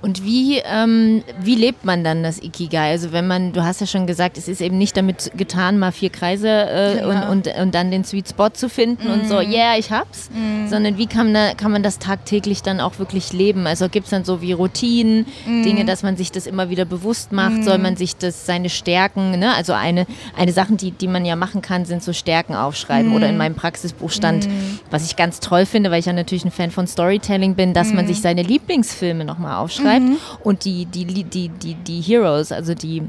[0.00, 2.92] Und wie, ähm, wie lebt man dann das Ikigai?
[2.92, 5.92] Also wenn man, du hast ja schon gesagt, es ist eben nicht damit getan, mal
[5.92, 7.28] vier Kreise äh, ja.
[7.28, 9.52] und, und, und dann den Sweet Spot zu finden und so, mhm.
[9.52, 10.66] yeah, ich hab's, mhm.
[10.68, 13.66] sondern wie kann, man, kann man das tagtäglich dann auch wirklich leben?
[13.66, 15.62] Also gibt es dann so wie Routinen, mhm.
[15.62, 17.58] Dinge, dass man sich das immer wieder bewusst macht?
[17.58, 17.62] Mhm.
[17.62, 19.54] Soll man sich das, seine Stärken, ne?
[19.54, 23.10] also eine, eine Sachen, die, die man ja machen kann, sind so Stärken aufschreiben.
[23.10, 23.16] Mhm.
[23.16, 24.78] Oder in meinem Praxisbuch stand, mhm.
[24.90, 27.92] was ich ganz toll finde, weil ich ja natürlich ein Fan von Storytelling bin, dass
[27.92, 28.08] man mhm.
[28.08, 30.16] sich seine Lieblingsfilme nochmal aufschreibt mhm.
[30.42, 33.02] und die, die, die, die, die Heroes, also die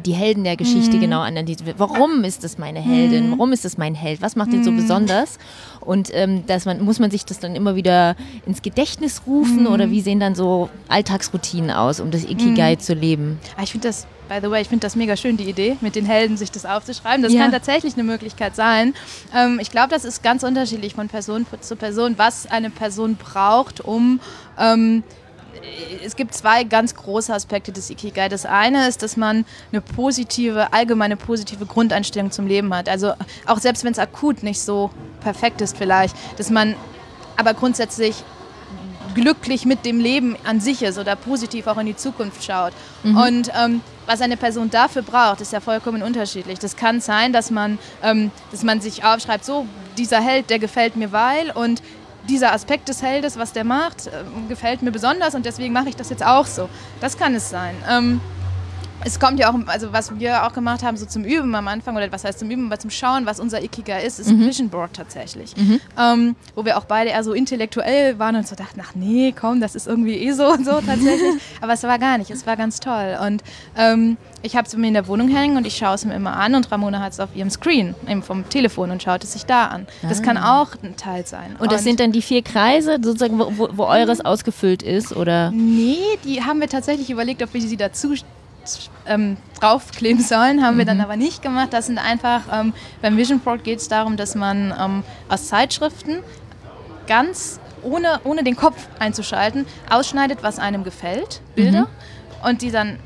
[0.00, 1.00] die Helden der Geschichte mhm.
[1.00, 1.76] genau analysiert.
[1.78, 3.32] Warum ist das meine Heldin?
[3.32, 4.22] Warum ist das mein Held?
[4.22, 5.38] Was macht den so besonders?
[5.80, 9.66] Und ähm, dass man, muss man sich das dann immer wieder ins Gedächtnis rufen mhm.
[9.66, 12.80] oder wie sehen dann so Alltagsroutinen aus, um das Ikigai mhm.
[12.80, 13.38] zu leben?
[13.56, 15.94] Ah, ich finde das, by the way, ich finde das mega schön, die Idee, mit
[15.94, 17.22] den Helden sich das aufzuschreiben.
[17.22, 17.42] Das ja.
[17.42, 18.94] kann tatsächlich eine Möglichkeit sein.
[19.34, 23.80] Ähm, ich glaube, das ist ganz unterschiedlich von Person zu Person, was eine Person braucht,
[23.80, 24.20] um
[24.58, 25.02] ähm,
[26.04, 28.28] es gibt zwei ganz große Aspekte des Ikigai.
[28.28, 32.88] Das eine ist, dass man eine positive, allgemeine positive Grundeinstellung zum Leben hat.
[32.88, 33.12] Also
[33.46, 34.90] auch selbst wenn es akut nicht so
[35.20, 36.74] perfekt ist vielleicht, dass man
[37.36, 38.22] aber grundsätzlich
[39.14, 42.72] glücklich mit dem Leben an sich ist oder positiv auch in die Zukunft schaut.
[43.02, 43.16] Mhm.
[43.16, 46.58] Und ähm, was eine Person dafür braucht, ist ja vollkommen unterschiedlich.
[46.58, 50.96] Das kann sein, dass man, ähm, dass man sich aufschreibt, so, dieser Held, der gefällt
[50.96, 51.82] mir weil und
[52.28, 54.10] dieser Aspekt des Heldes, was der macht, äh,
[54.48, 56.68] gefällt mir besonders und deswegen mache ich das jetzt auch so.
[57.00, 57.74] Das kann es sein.
[57.88, 58.20] Ähm,
[59.04, 61.96] es kommt ja auch, also was wir auch gemacht haben, so zum Üben am Anfang,
[61.96, 64.40] oder was heißt zum Üben, aber zum Schauen, was unser Ikiga ist, ist mhm.
[64.40, 65.56] ein Vision Board tatsächlich.
[65.56, 65.80] Mhm.
[65.98, 69.60] Ähm, wo wir auch beide eher so intellektuell waren und so dachten, ach nee, komm,
[69.60, 71.40] das ist irgendwie eh so und so tatsächlich.
[71.60, 73.18] aber es war gar nicht, es war ganz toll.
[73.24, 73.42] Und
[73.76, 76.36] ähm, ich habe es mir in der Wohnung hängen und ich schaue es mir immer
[76.36, 79.44] an und Ramona hat es auf ihrem Screen, eben vom Telefon und schaut es sich
[79.46, 79.86] da an.
[80.02, 80.60] Das kann ah.
[80.60, 81.56] auch ein Teil sein.
[81.58, 85.50] Und das und sind dann die vier Kreise, sozusagen, wo, wo eures ausgefüllt ist, oder?
[85.50, 88.14] Nee, die haben wir tatsächlich überlegt, ob wir sie dazu
[89.06, 90.78] ähm, draufkleben sollen, haben mhm.
[90.78, 91.04] wir dann mhm.
[91.04, 91.72] aber nicht gemacht.
[91.72, 92.72] Das sind einfach, ähm,
[93.02, 96.20] beim Vision Board geht es darum, dass man ähm, aus Zeitschriften
[97.06, 102.48] ganz ohne, ohne den Kopf einzuschalten, ausschneidet, was einem gefällt, Bilder, mhm.
[102.48, 102.98] und die dann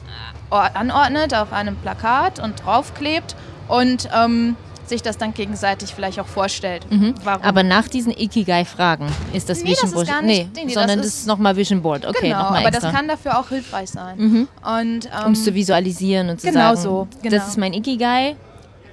[0.51, 3.35] äh, anordnet auf einem Plakat und draufklebt
[3.67, 4.57] und ähm,
[4.89, 6.91] sich das dann gegenseitig vielleicht auch vorstellt.
[6.91, 7.15] Mhm.
[7.25, 10.09] Aber nach diesen Ikigai-Fragen ist das nee, Vision Board.
[10.23, 12.07] Nee, nee, sondern das ist, ist nochmal Vision Board.
[12.07, 12.81] Okay, genau, aber extra.
[12.81, 14.19] das kann dafür auch hilfreich sein.
[14.19, 14.49] Mhm.
[14.67, 17.37] ähm, um es zu visualisieren und zu genau sagen, so, genau.
[17.37, 18.37] das ist mein Ikigai.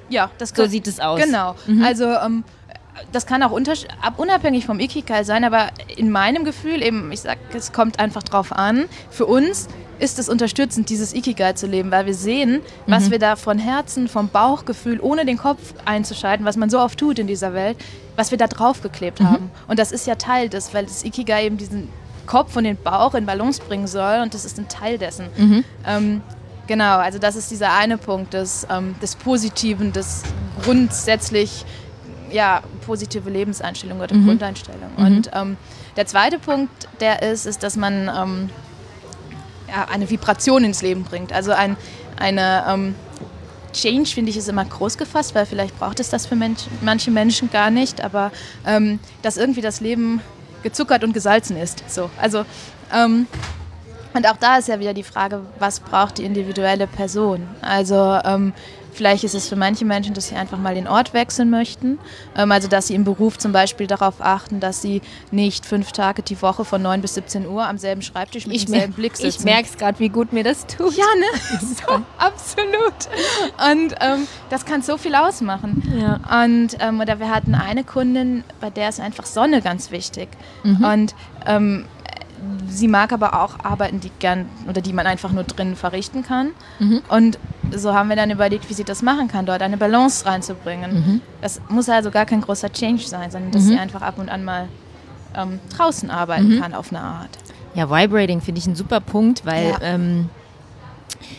[0.09, 1.19] Ja, das so sieht es aus.
[1.19, 1.55] Genau.
[1.65, 1.83] Mhm.
[1.83, 2.43] Also ähm,
[3.11, 7.71] das kann auch unabhängig vom Ikigai sein, aber in meinem Gefühl eben, ich sag, es
[7.73, 8.85] kommt einfach drauf an.
[9.09, 9.67] Für uns
[9.99, 13.11] ist es unterstützend, dieses Ikigai zu leben, weil wir sehen, was mhm.
[13.11, 17.19] wir da von Herzen, vom Bauchgefühl, ohne den Kopf einzuschalten, was man so oft tut
[17.19, 17.77] in dieser Welt,
[18.15, 19.29] was wir da draufgeklebt mhm.
[19.29, 19.51] haben.
[19.67, 21.89] Und das ist ja Teil des, weil das Ikigai eben diesen
[22.25, 25.27] Kopf und den Bauch in Balance bringen soll und das ist ein Teil dessen.
[25.37, 25.63] Mhm.
[25.85, 26.21] Ähm,
[26.67, 30.23] genau, also das ist dieser eine Punkt des, ähm, des Positiven, des
[30.63, 31.65] grundsätzlich
[32.31, 34.27] ja, positive Lebenseinstellung oder mhm.
[34.27, 34.91] Grundeinstellung.
[34.97, 35.05] Mhm.
[35.05, 35.57] Und ähm,
[35.95, 38.49] der zweite Punkt, der ist, ist, dass man ähm,
[39.67, 41.33] ja, eine Vibration ins Leben bringt.
[41.33, 41.77] Also ein,
[42.17, 42.95] eine ähm,
[43.73, 47.11] Change, finde ich, ist immer groß gefasst, weil vielleicht braucht es das für Mensch, manche
[47.11, 48.31] Menschen gar nicht, aber
[48.65, 50.21] ähm, dass irgendwie das Leben
[50.63, 51.83] gezuckert und gesalzen ist.
[51.89, 52.45] So, also
[52.93, 53.27] ähm,
[54.13, 57.45] und auch da ist ja wieder die Frage, was braucht die individuelle Person?
[57.61, 58.53] Also ähm,
[58.95, 61.99] Vielleicht ist es für manche Menschen, dass sie einfach mal den Ort wechseln möchten.
[62.37, 66.23] Ähm, also dass sie im Beruf zum Beispiel darauf achten, dass sie nicht fünf Tage
[66.23, 69.39] die Woche von 9 bis 17 Uhr am selben Schreibtisch mit ich demselben Blick sitzen.
[69.39, 70.95] Ich merke es gerade, wie gut mir das tut.
[70.95, 71.59] Ja, ne?
[71.59, 72.93] so, absolut.
[73.69, 75.83] Und ähm, das kann so viel ausmachen.
[75.99, 76.43] Ja.
[76.43, 80.29] Und ähm, oder wir hatten eine Kundin, bei der ist einfach Sonne ganz wichtig.
[80.63, 80.83] Mhm.
[80.85, 81.85] Und ähm,
[82.67, 86.51] sie mag aber auch Arbeiten, die gern oder die man einfach nur drinnen verrichten kann.
[86.79, 87.01] Mhm.
[87.09, 87.39] Und
[87.71, 90.93] so haben wir dann überlegt, wie sie das machen kann, dort eine Balance reinzubringen.
[90.93, 91.21] Mhm.
[91.41, 93.67] Das muss also gar kein großer Change sein, sondern dass mhm.
[93.67, 94.67] sie einfach ab und an mal
[95.35, 96.61] ähm, draußen arbeiten mhm.
[96.61, 97.29] kann auf eine Art.
[97.73, 99.77] Ja, Vibrating finde ich ein super Punkt, weil ja.
[99.81, 100.29] ähm,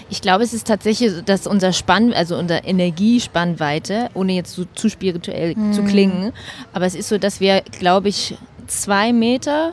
[0.09, 4.88] Ich glaube, es ist tatsächlich, dass unser Spann, also unser Energiespannweite, ohne jetzt so zu
[4.88, 5.73] spirituell Mhm.
[5.73, 6.33] zu klingen,
[6.73, 9.73] aber es ist so, dass wir, glaube ich, zwei Meter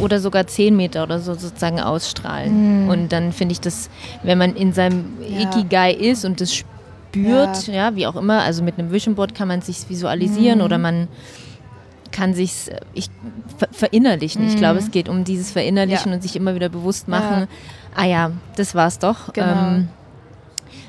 [0.00, 2.88] oder sogar zehn Meter oder so sozusagen ausstrahlen.
[2.88, 3.88] Und dann finde ich das,
[4.22, 5.34] wenn man in seinem Mhm.
[5.38, 5.40] Ja.
[5.42, 7.94] Ikigai ist und das spürt, ja.
[7.94, 10.64] wie auch immer, also mit einem Vision Board kann man sich visualisieren Mhm.
[10.64, 11.08] oder man
[12.12, 13.10] kann sich ich
[13.58, 14.46] ver verinnerlichen.
[14.48, 16.12] Ich glaube, es geht um dieses Verinnerlichen Mhm.
[16.12, 16.16] Ja.
[16.16, 17.46] und sich immer wieder bewusst machen.
[17.94, 19.32] Ah ja, das war's doch.
[19.32, 19.46] Genau.
[19.68, 19.88] Ähm,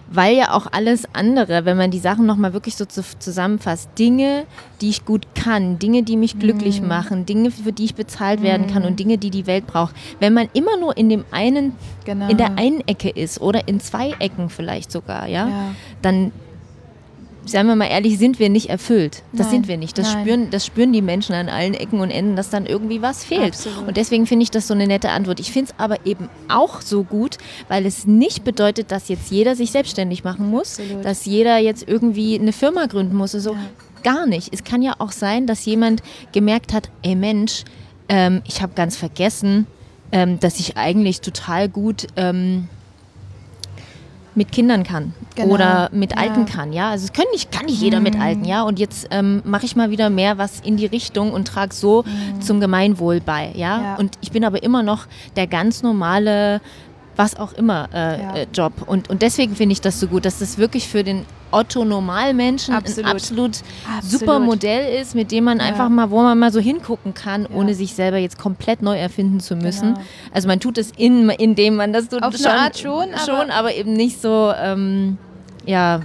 [0.09, 4.45] weil ja auch alles andere, wenn man die Sachen nochmal wirklich so zu, zusammenfasst, Dinge,
[4.81, 6.87] die ich gut kann, Dinge, die mich glücklich Mhm.
[6.87, 9.95] machen, Dinge, für die ich bezahlt werden kann und Dinge, die die Welt braucht.
[10.19, 11.73] Wenn man immer nur in dem einen,
[12.05, 12.29] Genau.
[12.29, 15.71] in der einen Ecke ist oder in zwei Ecken vielleicht sogar, ja, Ja.
[16.01, 16.31] dann
[17.47, 19.23] seien wir mal ehrlich, sind wir nicht erfüllt.
[19.31, 19.97] Das Nein, sind wir nicht.
[19.97, 20.23] Das nein.
[20.23, 23.53] spüren, das spüren die Menschen an allen Ecken und Enden, dass dann irgendwie was fehlt.
[23.53, 23.87] Absolut.
[23.87, 25.39] Und deswegen finde ich das so eine nette Antwort.
[25.39, 29.55] Ich finde es aber eben auch so gut, weil es nicht bedeutet, dass jetzt jeder
[29.55, 31.05] sich selbstständig machen muss, Absolut.
[31.05, 33.31] dass jeder jetzt irgendwie eine Firma gründen muss.
[33.31, 33.59] So Ja.
[34.03, 34.53] gar nicht.
[34.53, 37.63] Es kann ja auch sein, dass jemand gemerkt hat, ey Mensch,
[38.09, 39.67] ähm, ich habe ganz vergessen,
[40.11, 42.69] ähm, dass ich eigentlich total gut ähm,
[44.37, 45.53] mit Kindern kann Genau.
[45.55, 46.17] oder mit Ja.
[46.19, 46.91] Alten kann, ja.
[46.91, 48.21] Also es können nicht, kann nicht jeder mit Mhm.
[48.21, 48.61] Alten, ja.
[48.63, 52.03] Und jetzt ähm, mache ich mal wieder mehr was in die Richtung und trage so
[52.39, 53.77] zum Gemeinwohl bei, ja?
[53.77, 53.83] Mhm.
[53.83, 53.95] Ja.
[53.95, 56.61] Und ich bin aber immer noch der ganz normale,
[57.17, 58.35] was auch immer äh, Ja.
[58.35, 58.73] äh, Job.
[58.85, 62.73] Und, und deswegen finde ich das so gut, dass das wirklich für den Otto Normalmenschen
[62.75, 63.05] Absolut.
[63.09, 63.61] ein absolut,
[63.97, 64.19] Absolut.
[64.19, 65.65] super Modell ist, mit dem man Ja.
[65.65, 67.49] einfach mal, wo man mal so hingucken kann, Ja.
[67.55, 69.93] ohne sich selber jetzt komplett neu erfinden zu müssen.
[69.95, 70.05] Genau.
[70.33, 73.49] Also man tut es in, indem man das tut Auf eine Art schon, aber- schon,
[73.51, 75.17] aber eben nicht so, ähm,
[75.65, 76.01] ja,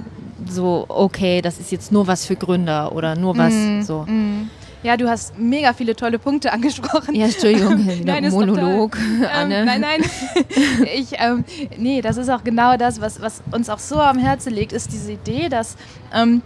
[0.48, 4.04] so, okay, das ist jetzt nur was für Gründer oder nur was Mm, so.
[4.08, 4.48] mm.
[4.82, 7.14] Ja, du hast mega viele tolle Punkte angesprochen.
[7.14, 8.30] Ja, Entschuldigung, wieder Nein.
[8.32, 9.64] Monolog, Ähm, Anne.
[9.64, 10.00] nein, nein.
[10.94, 11.44] ich, ähm,
[11.78, 14.92] nee, das ist auch genau das, was, was uns auch so am Herzen liegt, ist
[14.92, 15.76] diese Idee, dass
[16.12, 16.42] ähm,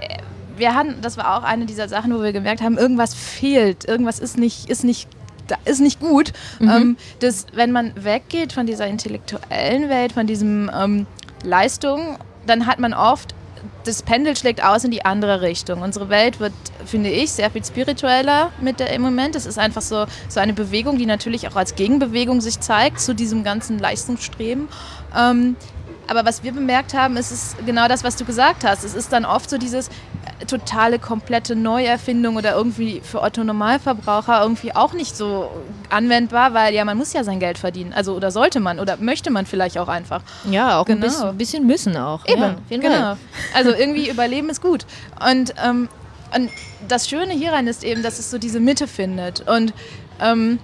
[0.00, 0.18] äh,
[0.58, 4.18] wir hatten, das war auch eine dieser Sachen, wo wir gemerkt haben, irgendwas fehlt, irgendwas
[4.18, 5.08] ist nicht, ist nicht
[5.46, 6.68] da ist nicht gut, Mhm.
[6.70, 11.06] ähm, dass wenn man weggeht von dieser intellektuellen Welt, von diesem ähm,
[11.42, 13.34] Leistung, dann hat man oft
[13.88, 15.80] das Pendel schlägt aus in die andere Richtung.
[15.80, 16.52] Unsere Welt wird,
[16.84, 19.34] finde ich, sehr viel spiritueller mit der im Moment.
[19.34, 23.14] Es ist einfach so, so eine Bewegung, die natürlich auch als Gegenbewegung sich zeigt zu
[23.14, 24.68] diesem ganzen Leistungsstreben.
[25.16, 25.56] Ähm,
[26.08, 28.82] aber was wir bemerkt haben, ist es genau das, was du gesagt hast.
[28.84, 34.42] Es ist dann oft so dieses äh, totale, komplette Neuerfindung oder irgendwie für Otto Normalverbraucher
[34.42, 35.50] irgendwie auch nicht so
[35.90, 37.92] anwendbar, weil ja, man muss ja sein Geld verdienen.
[37.92, 40.22] Also oder sollte man oder möchte man vielleicht auch einfach.
[40.50, 41.06] Ja, auch ein Genau.
[41.06, 42.26] bisschen, bisschen müssen auch.
[42.26, 42.88] Eben, ja, genau.
[42.90, 43.16] Fall.
[43.54, 44.86] Also irgendwie überleben ist gut.
[45.24, 45.88] Und, ähm,
[46.34, 46.50] und
[46.88, 49.46] das Schöne hieran ist eben, dass es so diese Mitte findet.
[49.48, 49.72] Und
[50.20, 50.58] ähm,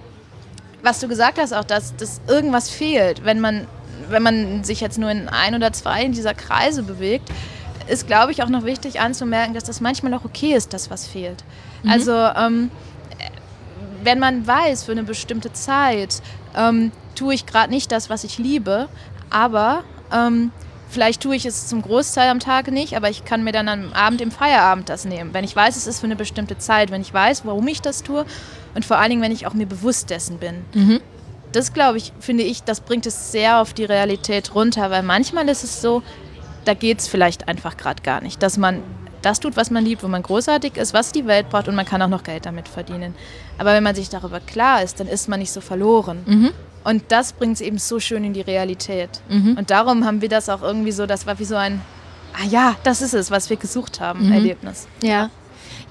[0.83, 3.65] was du gesagt hast, auch, dass, dass irgendwas fehlt, wenn man,
[4.09, 7.29] wenn man sich jetzt nur in ein oder zwei dieser Kreise bewegt,
[7.87, 11.07] ist, glaube ich, auch noch wichtig anzumerken, dass das manchmal auch okay ist, dass was
[11.07, 11.43] fehlt.
[11.87, 12.71] Also ähm,
[14.03, 16.21] wenn man weiß, für eine bestimmte Zeit
[16.55, 18.87] ähm, tue ich gerade nicht das, was ich liebe,
[19.29, 20.51] aber ähm,
[20.89, 23.93] vielleicht tue ich es zum Großteil am Tag nicht, aber ich kann mir dann am
[23.93, 25.33] Abend im Feierabend das nehmen.
[25.33, 28.03] Wenn ich weiß, es ist für eine bestimmte Zeit, wenn ich weiß, warum ich das
[28.03, 28.25] tue
[28.73, 30.65] und vor allen Dingen, wenn ich auch mir bewusst dessen bin.
[30.73, 31.01] Mhm.
[31.55, 35.47] Das glaube ich, finde ich, das bringt es sehr auf die Realität runter, weil manchmal
[35.49, 36.03] ist es so,
[36.65, 38.81] da geht es vielleicht einfach gerade gar nicht, dass man
[39.21, 41.85] das tut, was man liebt, wo man großartig ist, was die Welt braucht und man
[41.85, 43.15] kann auch noch Geld damit verdienen.
[43.57, 46.23] Aber wenn man sich darüber klar ist, dann ist man nicht so verloren.
[46.25, 46.51] Mhm.
[46.83, 49.09] Und das bringt es eben so schön in die Realität.
[49.29, 49.55] Mhm.
[49.57, 51.81] Und darum haben wir das auch irgendwie so, das war wie so ein,
[52.33, 54.33] ah ja, das ist es, was wir gesucht haben, Mhm.
[54.33, 54.87] Erlebnis.
[55.01, 55.31] Ja.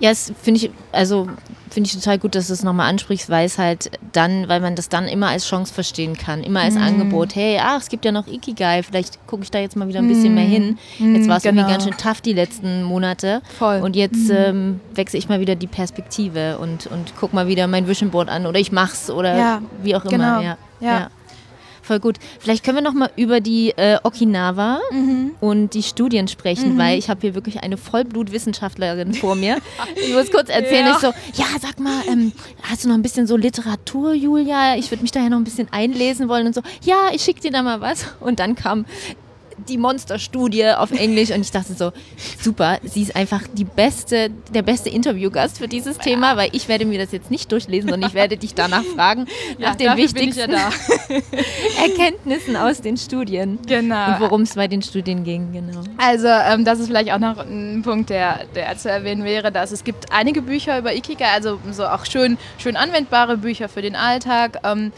[0.00, 1.28] Ja, das finde ich, also
[1.70, 4.76] finde ich total gut, dass du es nochmal ansprichst, weil es halt dann, weil man
[4.76, 6.82] das dann immer als Chance verstehen kann, immer als Mhm.
[6.82, 7.34] Angebot.
[7.34, 10.06] Hey, ach, es gibt ja noch Ikigai, vielleicht gucke ich da jetzt mal wieder ein
[10.08, 10.78] bisschen mehr hin.
[10.98, 11.62] Jetzt war es genau.
[11.62, 13.40] irgendwie ganz schön tough die letzten Monate.
[13.58, 13.80] Voll.
[13.82, 17.88] Und jetzt ähm, wechsle ich mal wieder die Perspektive und, und guck mal wieder mein
[17.88, 20.10] Vision Board an oder ich mach's oder Ja, wie auch immer.
[20.10, 20.40] genau.
[20.42, 20.56] Ja.
[20.80, 21.10] Ja.
[21.86, 22.16] Voll gut.
[22.40, 25.32] Vielleicht können wir noch mal über die äh, Okinawa Mhm.
[25.40, 29.58] und die Studien sprechen, weil ich habe hier wirklich eine Vollblutwissenschaftlerin vor mir.
[29.96, 30.92] Ich muss kurz erzählen, Ja.
[30.92, 34.76] ich so, ja, sag mal, ähm, hast du noch ein bisschen so Literatur, Julia?
[34.76, 36.62] Ich würde mich da ja noch ein bisschen einlesen wollen und so.
[36.84, 38.06] Ja, ich schicke dir da mal was.
[38.20, 38.86] Und dann kam
[39.68, 41.92] die Monsterstudie auf Englisch und ich dachte so,
[42.40, 46.84] super, sie ist einfach die beste, der beste Interviewgast für dieses Thema, weil ich werde
[46.84, 49.26] mir das jetzt nicht durchlesen, sondern ich werde dich danach fragen
[49.58, 50.70] nach den wichtigsten ja
[51.82, 53.58] Erkenntnissen aus den Studien.
[53.66, 54.06] Genau.
[54.08, 55.82] Und worum es bei den Studien ging, genau.
[55.98, 59.72] Also, ähm, das ist vielleicht auch noch ein Punkt, der, der zu erwähnen wäre, dass
[59.72, 63.96] es gibt einige Bücher über Ikigai, also so auch schön, schön anwendbare Bücher für den
[63.96, 64.58] Alltag.
[64.64, 64.92] Ähm,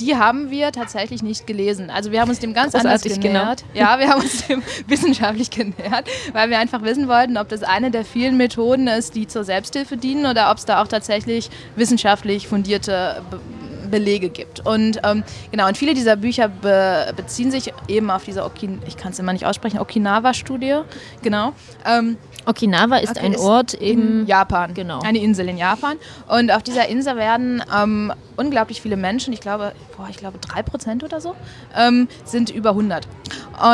[0.00, 1.90] die haben wir tatsächlich nicht gelesen.
[1.90, 3.64] Also wir haben uns dem ganz Großartig, anders genähert.
[3.72, 3.86] Genau.
[3.86, 7.90] Ja, wir haben uns dem wissenschaftlich genähert, weil wir einfach wissen wollten, ob das eine
[7.90, 12.48] der vielen Methoden ist, die zur Selbsthilfe dienen oder ob es da auch tatsächlich wissenschaftlich
[12.48, 13.40] fundierte Be
[13.90, 14.66] Belege gibt.
[14.66, 18.96] Und ähm, genau, und viele dieser Bücher be beziehen sich eben auf diese, Okin ich
[18.96, 20.80] kann es immer nicht aussprechen, Okinawa-Studie.
[21.22, 21.52] Genau.
[21.86, 25.00] Ähm, Okinawa ist okay, ein ist Ort in Japan, genau.
[25.00, 25.96] Eine Insel in Japan.
[26.28, 30.62] Und auf dieser Insel werden ähm, unglaublich viele Menschen, ich glaube, boah, ich glaube drei
[30.62, 31.34] Prozent oder so,
[31.76, 33.06] ähm, sind über 100.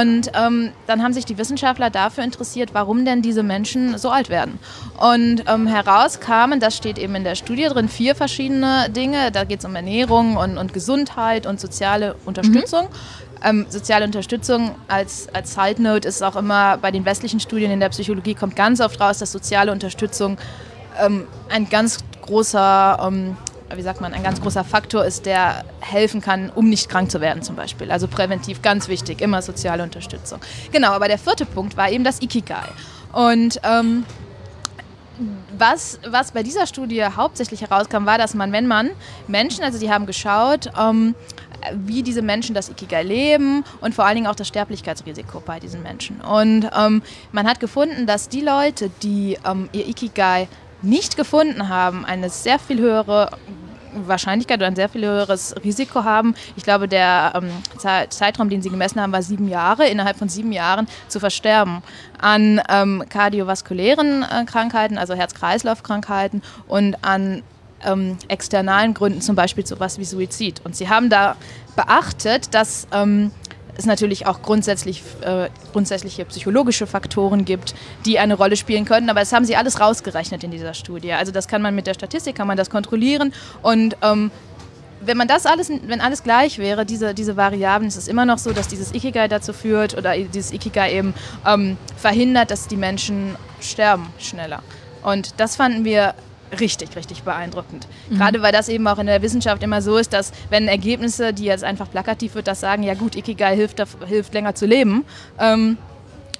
[0.00, 4.28] Und ähm, dann haben sich die Wissenschaftler dafür interessiert, warum denn diese Menschen so alt
[4.28, 4.58] werden.
[4.98, 9.30] Und ähm, herauskamen, das steht eben in der Studie drin, vier verschiedene Dinge.
[9.30, 12.84] Da geht es um Ernährung und, und Gesundheit und soziale Unterstützung.
[12.84, 17.70] Mhm ähm, soziale Unterstützung als, als Side Note ist auch immer bei den westlichen Studien
[17.70, 20.38] in der Psychologie kommt ganz oft raus, dass soziale Unterstützung
[21.00, 23.36] ähm, ein ganz großer, ähm,
[23.74, 27.20] wie sagt man, ein ganz großer Faktor ist, der helfen kann, um nicht krank zu
[27.20, 27.90] werden zum Beispiel.
[27.90, 30.40] Also präventiv ganz wichtig, immer soziale Unterstützung.
[30.72, 32.68] Genau, aber der vierte Punkt war eben das Ikigai.
[33.12, 34.04] Und ähm,
[35.58, 38.90] was, was bei dieser Studie hauptsächlich herauskam, war, dass man, wenn man
[39.28, 41.14] Menschen, also die haben geschaut, ähm,
[41.74, 45.82] wie diese Menschen das Ikigai leben und vor allen Dingen auch das Sterblichkeitsrisiko bei diesen
[45.82, 46.20] Menschen.
[46.20, 50.48] Und ähm, man hat gefunden, dass die Leute, die ähm, ihr Ikigai
[50.82, 53.30] nicht gefunden haben, eine sehr viel höhere
[54.06, 56.34] Wahrscheinlichkeit oder ein sehr viel höheres Risiko haben.
[56.56, 57.50] Ich glaube, der ähm,
[58.10, 61.82] Zeitraum, den sie gemessen haben, war sieben Jahre, innerhalb von sieben Jahren zu versterben
[62.18, 67.42] an ähm, kardiovaskulären äh, Krankheiten, also Herz-Kreislauf-Krankheiten und an
[67.84, 70.60] ähm, externalen Gründen, zum Beispiel sowas wie Suizid.
[70.64, 71.36] Und sie haben da
[71.76, 73.30] beachtet, dass ähm,
[73.76, 79.20] es natürlich auch grundsätzlich äh, grundsätzliche psychologische Faktoren gibt, die eine Rolle spielen können, aber
[79.20, 81.12] das haben sie alles rausgerechnet in dieser Studie.
[81.12, 84.30] Also das kann man mit der Statistik, kann man das kontrollieren und ähm,
[85.00, 88.38] wenn man das alles, wenn alles gleich wäre, diese, diese Variablen, ist es immer noch
[88.38, 91.14] so, dass dieses Ikigai dazu führt oder dieses Ikigai eben
[91.46, 94.62] ähm, verhindert, dass die Menschen sterben schneller.
[95.02, 96.14] Und das fanden wir
[96.58, 97.86] richtig, richtig beeindruckend.
[98.08, 98.18] Mhm.
[98.18, 101.44] Gerade weil das eben auch in der Wissenschaft immer so ist, dass wenn Ergebnisse, die
[101.44, 105.04] jetzt einfach plakativ wird, das sagen, ja gut, Ikigai hilft, hilft länger zu leben,
[105.38, 105.78] ähm,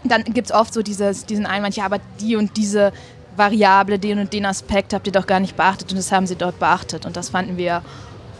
[0.04, 2.92] dann gibt es oft so dieses, diesen Einwand, ja, aber die und diese
[3.36, 6.36] Variable, den und den Aspekt habt ihr doch gar nicht beachtet und das haben sie
[6.36, 7.82] dort beachtet und das fanden wir,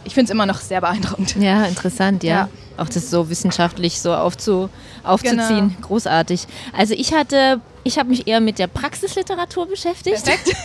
[0.07, 1.37] ich finde es immer noch sehr beeindruckend.
[1.37, 2.35] Ja, interessant, ja.
[2.35, 2.49] ja.
[2.77, 4.69] Auch das so wissenschaftlich so aufzu,
[5.03, 5.81] aufzuziehen, genau.
[5.83, 6.47] großartig.
[6.73, 10.25] Also ich hatte ich habe mich eher mit der Praxisliteratur beschäftigt.
[10.25, 10.57] Perfekt.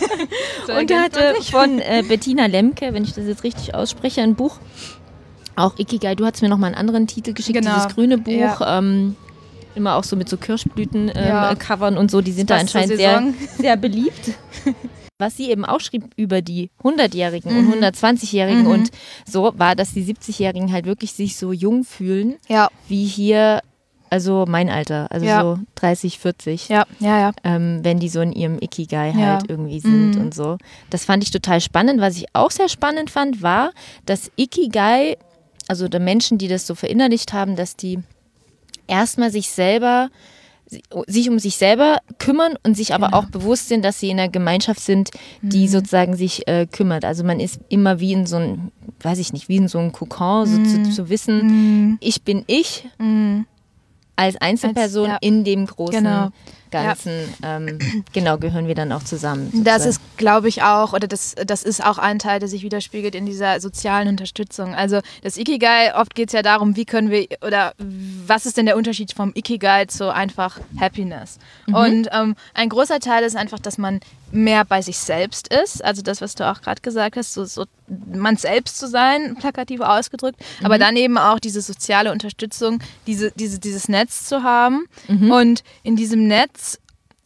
[0.68, 4.58] und hatte von äh, Bettina Lemke, wenn ich das jetzt richtig ausspreche, ein Buch.
[5.54, 7.74] Auch Ikigai, du hast mir noch mal einen anderen Titel geschickt, genau.
[7.76, 8.60] dieses grüne Buch.
[8.60, 8.78] Ja.
[8.78, 9.16] Ähm,
[9.74, 12.00] immer auch so mit so Kirschblüten-Covern ähm, ja.
[12.00, 13.22] und so, die sind da anscheinend sehr,
[13.58, 14.32] sehr beliebt.
[15.18, 17.72] Was sie eben auch schrieb über die 100-Jährigen mhm.
[17.72, 18.70] und 120-Jährigen mhm.
[18.70, 18.90] und
[19.26, 22.68] so, war, dass die 70-Jährigen halt wirklich sich so jung fühlen, ja.
[22.88, 23.60] wie hier
[24.12, 25.40] also mein Alter, also ja.
[25.40, 26.68] so 30, 40.
[26.68, 27.32] Ja, ja, ja.
[27.44, 29.14] Ähm, wenn die so in ihrem Ikigai ja.
[29.14, 30.20] halt irgendwie sind mhm.
[30.20, 30.58] und so.
[30.90, 31.98] Das fand ich total spannend.
[31.98, 33.72] Was ich auch sehr spannend fand, war,
[34.04, 35.16] dass Ikigai,
[35.66, 38.00] also der Menschen, die das so verinnerlicht haben, dass die
[38.86, 40.10] erstmal sich selber
[41.06, 43.18] sich um sich selber kümmern und sich aber genau.
[43.18, 45.68] auch bewusst sind, dass sie in einer Gemeinschaft sind, die mhm.
[45.68, 47.04] sozusagen sich äh, kümmert.
[47.04, 49.92] Also man ist immer wie in so ein, weiß ich nicht, wie in so einem
[49.92, 50.84] Kokon, so mhm.
[50.84, 51.98] zu, zu, wissen, mhm.
[52.00, 53.46] ich bin ich mhm
[54.16, 55.28] als Einzelperson als, ja.
[55.28, 56.28] in dem großen genau.
[56.70, 57.56] Ganzen, ja.
[57.56, 57.78] ähm,
[58.12, 59.46] genau, gehören wir dann auch zusammen.
[59.46, 59.64] Sozusagen.
[59.64, 63.14] Das ist, glaube ich, auch, oder das, das ist auch ein Teil, der sich widerspiegelt
[63.14, 64.74] in dieser sozialen Unterstützung.
[64.74, 67.74] Also das Ikigai, oft geht es ja darum, wie können wir, oder
[68.26, 71.38] was ist denn der Unterschied vom Ikigai zu einfach Happiness?
[71.66, 71.74] Mhm.
[71.74, 74.00] Und ähm, ein großer Teil ist einfach, dass man
[74.32, 75.84] mehr bei sich selbst ist.
[75.84, 79.80] Also das, was du auch gerade gesagt hast, so, so man selbst zu sein, plakativ
[79.80, 80.40] ausgedrückt.
[80.60, 80.66] Mhm.
[80.66, 84.86] Aber dann eben auch diese soziale Unterstützung, diese, diese, dieses Netz zu haben.
[85.08, 85.30] Mhm.
[85.30, 86.78] Und in diesem Netz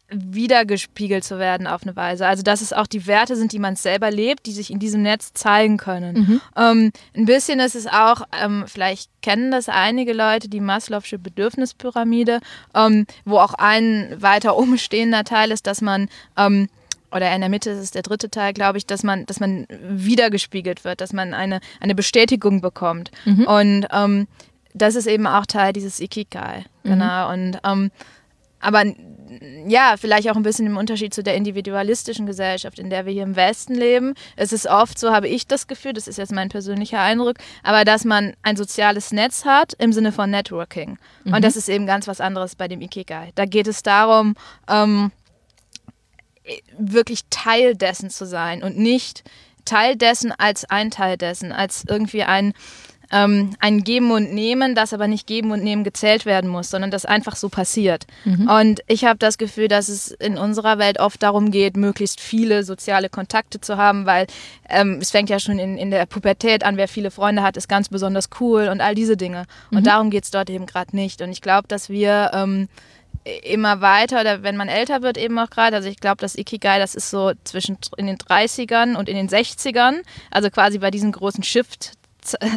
[0.09, 2.27] wiedergespiegelt zu werden auf eine Weise.
[2.27, 5.03] Also dass es auch die Werte sind, die man selber lebt, die sich in diesem
[5.03, 6.17] Netz zeigen können.
[6.17, 6.41] Mhm.
[6.57, 12.41] Ähm, ein bisschen ist es auch, ähm, vielleicht kennen das einige Leute, die Maslow'sche Bedürfnispyramide,
[12.75, 16.69] ähm, wo auch ein weiter umstehender Teil ist, dass man ähm,
[17.13, 19.67] oder in der Mitte ist es der dritte Teil, glaube ich, dass man, dass man
[19.71, 23.11] wiedergespiegelt wird, dass man eine, eine Bestätigung bekommt.
[23.25, 23.47] Mhm.
[23.47, 24.29] Und ähm,
[24.75, 26.65] das ist eben auch Teil dieses Ikigai.
[26.83, 26.91] Mhm.
[26.91, 27.33] Genau.
[27.33, 27.91] Und ähm,
[28.61, 28.85] aber
[29.67, 33.23] ja, vielleicht auch ein bisschen im Unterschied zu der individualistischen Gesellschaft, in der wir hier
[33.23, 34.15] im Westen leben.
[34.37, 37.85] Es ist oft so, habe ich das Gefühl, das ist jetzt mein persönlicher Eindruck, aber
[37.85, 40.99] dass man ein soziales Netz hat im Sinne von Networking.
[41.25, 41.35] Mhm.
[41.35, 43.31] Und das ist eben ganz was anderes bei dem Ikigai.
[43.35, 44.35] Da geht es darum,
[44.69, 45.11] ähm,
[46.79, 49.25] wirklich Teil dessen zu sein und nicht
[49.65, 52.55] Teil dessen als ein Teil dessen, als irgendwie ein,
[53.13, 56.91] ähm, ein Geben und Nehmen, das aber nicht Geben und Nehmen gezählt werden muss, sondern
[56.91, 58.07] das einfach so passiert.
[58.25, 58.49] Mhm.
[58.49, 62.65] Und ich habe das Gefühl, dass es in unserer Welt oft darum geht, möglichst viele
[62.65, 64.27] soziale Kontakte zu haben, weil
[64.69, 67.69] ähm, es fängt ja schon in, in der Pubertät an, wer viele Freunde hat, ist
[67.69, 69.47] ganz besonders cool und all diese Dinge.
[69.71, 69.85] Und mhm.
[69.85, 71.23] darum geht es dort eben gerade nicht.
[71.23, 72.69] Und ich glaube, dass wir ähm,
[73.43, 76.79] immer weiter oder wenn man älter wird eben auch gerade, also ich glaube, das Ikigai,
[76.79, 81.13] das ist so zwischen in den 30ern und in den 60ern, also quasi bei diesen
[81.13, 81.93] großen Shift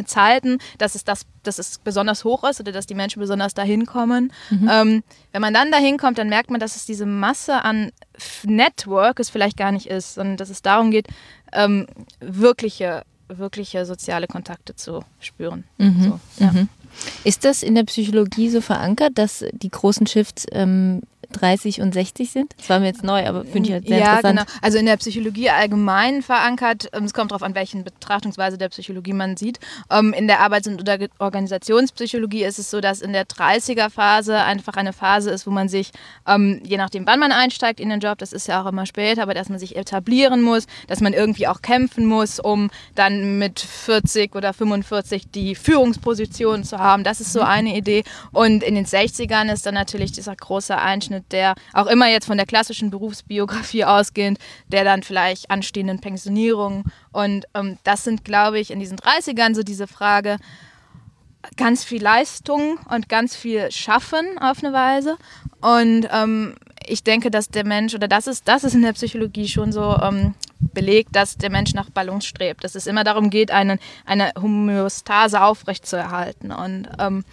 [0.06, 3.86] Zeiten, dass es, das, dass es besonders hoch ist oder dass die Menschen besonders dahin
[3.86, 4.32] kommen.
[4.50, 4.70] Mhm.
[4.70, 5.02] Ähm,
[5.32, 7.92] wenn man dann dahin kommt, dann merkt man, dass es diese Masse an
[8.44, 11.08] Network es vielleicht gar nicht ist, sondern dass es darum geht,
[11.52, 11.86] ähm,
[12.20, 15.64] wirkliche, wirkliche soziale Kontakte zu spüren.
[15.78, 16.20] Mhm.
[16.36, 16.52] So, ja.
[16.52, 16.68] mhm.
[17.24, 21.02] Ist das in der Psychologie so verankert, dass die großen Shifts ähm,
[21.32, 22.54] 30 und 60 sind?
[22.58, 24.38] Das war mir jetzt neu, aber finde ich halt sehr ja, interessant.
[24.40, 24.58] Genau.
[24.62, 29.12] Also in der Psychologie allgemein verankert, ähm, es kommt darauf an, welchen Betrachtungsweise der Psychologie
[29.12, 29.58] man sieht.
[29.90, 34.92] Ähm, in der Arbeits- und Organisationspsychologie ist es so, dass in der 30er-Phase einfach eine
[34.92, 35.90] Phase ist, wo man sich,
[36.26, 39.22] ähm, je nachdem wann man einsteigt in den Job, das ist ja auch immer später,
[39.22, 43.60] aber dass man sich etablieren muss, dass man irgendwie auch kämpfen muss, um dann mit
[43.60, 47.04] 40 oder 45 die Führungsposition zu haben.
[47.04, 47.46] Das ist so mhm.
[47.46, 48.04] eine Idee.
[48.32, 52.26] Und in den 60ern ist dann natürlich dieser große Einschnitt Abschnitt, der auch immer jetzt
[52.26, 56.84] von der klassischen Berufsbiografie ausgehend, der dann vielleicht anstehenden Pensionierungen.
[57.12, 60.36] Und ähm, das sind, glaube ich, in diesen 30ern so diese Frage,
[61.56, 65.16] ganz viel Leistung und ganz viel Schaffen auf eine Weise.
[65.62, 66.54] Und ähm,
[66.86, 69.96] ich denke, dass der Mensch, oder das ist, das ist in der Psychologie schon so
[70.02, 74.32] ähm, belegt, dass der Mensch nach Balance strebt, dass es immer darum geht, einen, eine
[74.40, 76.52] Homöostase aufrechtzuerhalten.
[76.52, 77.24] Und ähm,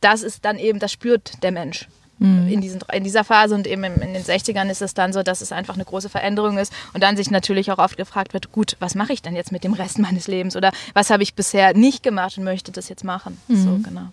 [0.00, 1.88] das ist dann eben, das spürt der Mensch
[2.22, 2.48] mhm.
[2.48, 5.40] in, diesen, in dieser Phase und eben in den 60ern ist es dann so, dass
[5.40, 8.76] es einfach eine große Veränderung ist und dann sich natürlich auch oft gefragt wird, gut,
[8.80, 11.74] was mache ich denn jetzt mit dem Rest meines Lebens oder was habe ich bisher
[11.74, 13.38] nicht gemacht und möchte das jetzt machen.
[13.48, 13.56] Mhm.
[13.56, 14.06] So, genau.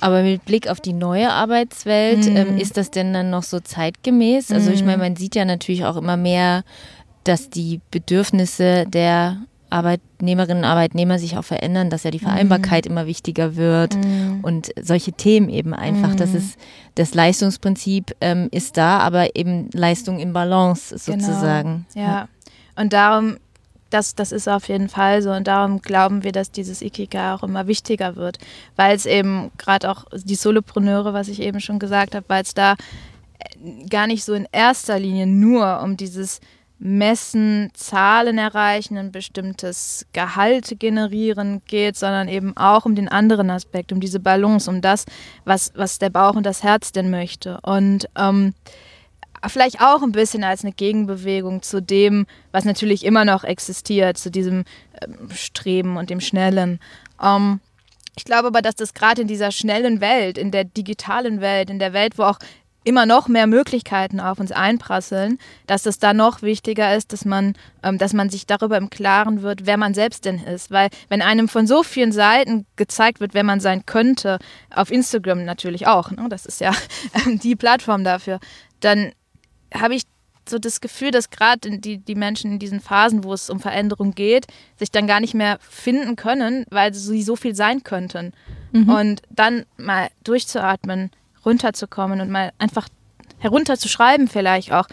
[0.00, 2.36] Aber mit Blick auf die neue Arbeitswelt, mhm.
[2.36, 4.52] ähm, ist das denn dann noch so zeitgemäß?
[4.52, 5.02] Also ich meine, mhm.
[5.02, 6.62] man sieht ja natürlich auch immer mehr,
[7.24, 9.38] dass die Bedürfnisse der
[9.70, 12.92] Arbeitnehmerinnen und Arbeitnehmer sich auch verändern, dass ja die Vereinbarkeit mhm.
[12.92, 14.40] immer wichtiger wird mhm.
[14.42, 16.12] und solche Themen eben einfach.
[16.12, 16.16] Mhm.
[16.16, 16.58] Das ist
[16.94, 21.24] das Leistungsprinzip ähm, ist da, aber eben Leistung im Balance genau.
[21.24, 21.86] sozusagen.
[21.92, 22.06] Genau.
[22.06, 22.12] Ja.
[22.12, 22.28] ja.
[22.76, 23.36] Und darum,
[23.90, 27.42] das, das ist auf jeden Fall so und darum glauben wir, dass dieses Ikigai auch
[27.42, 28.38] immer wichtiger wird,
[28.76, 32.54] weil es eben gerade auch die Solopreneure, was ich eben schon gesagt habe, weil es
[32.54, 32.74] da
[33.38, 36.40] äh, gar nicht so in erster Linie nur um dieses
[36.78, 43.92] Messen, Zahlen erreichen, ein bestimmtes Gehalt generieren geht, sondern eben auch um den anderen Aspekt,
[43.92, 45.06] um diese Balance, um das,
[45.44, 47.60] was, was der Bauch und das Herz denn möchte.
[47.62, 48.54] Und ähm,
[49.46, 54.30] vielleicht auch ein bisschen als eine Gegenbewegung zu dem, was natürlich immer noch existiert, zu
[54.30, 54.64] diesem
[55.00, 56.78] ähm, Streben und dem Schnellen.
[57.22, 57.60] Ähm,
[58.16, 61.78] ich glaube aber, dass das gerade in dieser schnellen Welt, in der digitalen Welt, in
[61.78, 62.38] der Welt, wo auch
[62.86, 67.54] immer noch mehr Möglichkeiten auf uns einprasseln, dass es da noch wichtiger ist, dass man,
[67.82, 70.70] ähm, dass man sich darüber im Klaren wird, wer man selbst denn ist.
[70.70, 74.38] Weil wenn einem von so vielen Seiten gezeigt wird, wer man sein könnte,
[74.72, 76.28] auf Instagram natürlich auch, ne?
[76.28, 76.72] das ist ja
[77.26, 78.38] die Plattform dafür,
[78.78, 79.10] dann
[79.74, 80.04] habe ich
[80.48, 84.12] so das Gefühl, dass gerade die, die Menschen in diesen Phasen, wo es um Veränderung
[84.12, 88.32] geht, sich dann gar nicht mehr finden können, weil sie so viel sein könnten.
[88.70, 88.88] Mhm.
[88.88, 91.10] Und dann mal durchzuatmen,
[91.46, 92.88] runterzukommen und mal einfach
[93.38, 94.86] herunterzuschreiben vielleicht auch,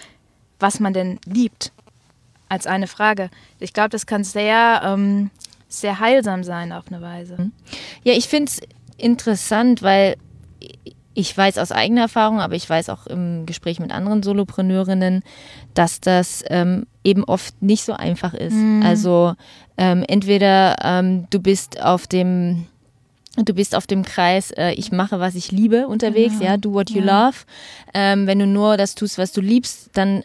[0.60, 1.72] was man denn liebt,
[2.48, 3.30] als eine Frage.
[3.60, 5.32] Ich glaube, das kann sehr, ähm,
[5.68, 7.36] sehr heilsam sein auf eine Weise.
[7.38, 7.52] Mhm.
[8.04, 8.62] Ja, ich finde es
[8.98, 10.16] interessant, weil
[11.16, 15.24] ich weiß aus eigener Erfahrung, aber ich weiß auch im Gespräch mit anderen Solopreneurinnen,
[15.74, 18.54] dass das ähm, eben oft nicht so einfach ist.
[18.54, 18.82] Mhm.
[18.84, 19.34] Also
[19.78, 22.68] ähm, entweder ähm, du bist auf dem
[23.36, 26.52] Du bist auf dem Kreis, äh, ich mache, was ich liebe unterwegs, genau.
[26.52, 27.28] ja, do what you ja.
[27.28, 27.38] love.
[27.94, 30.24] Ähm, wenn du nur das tust, was du liebst, dann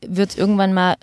[0.00, 0.94] wird es irgendwann mal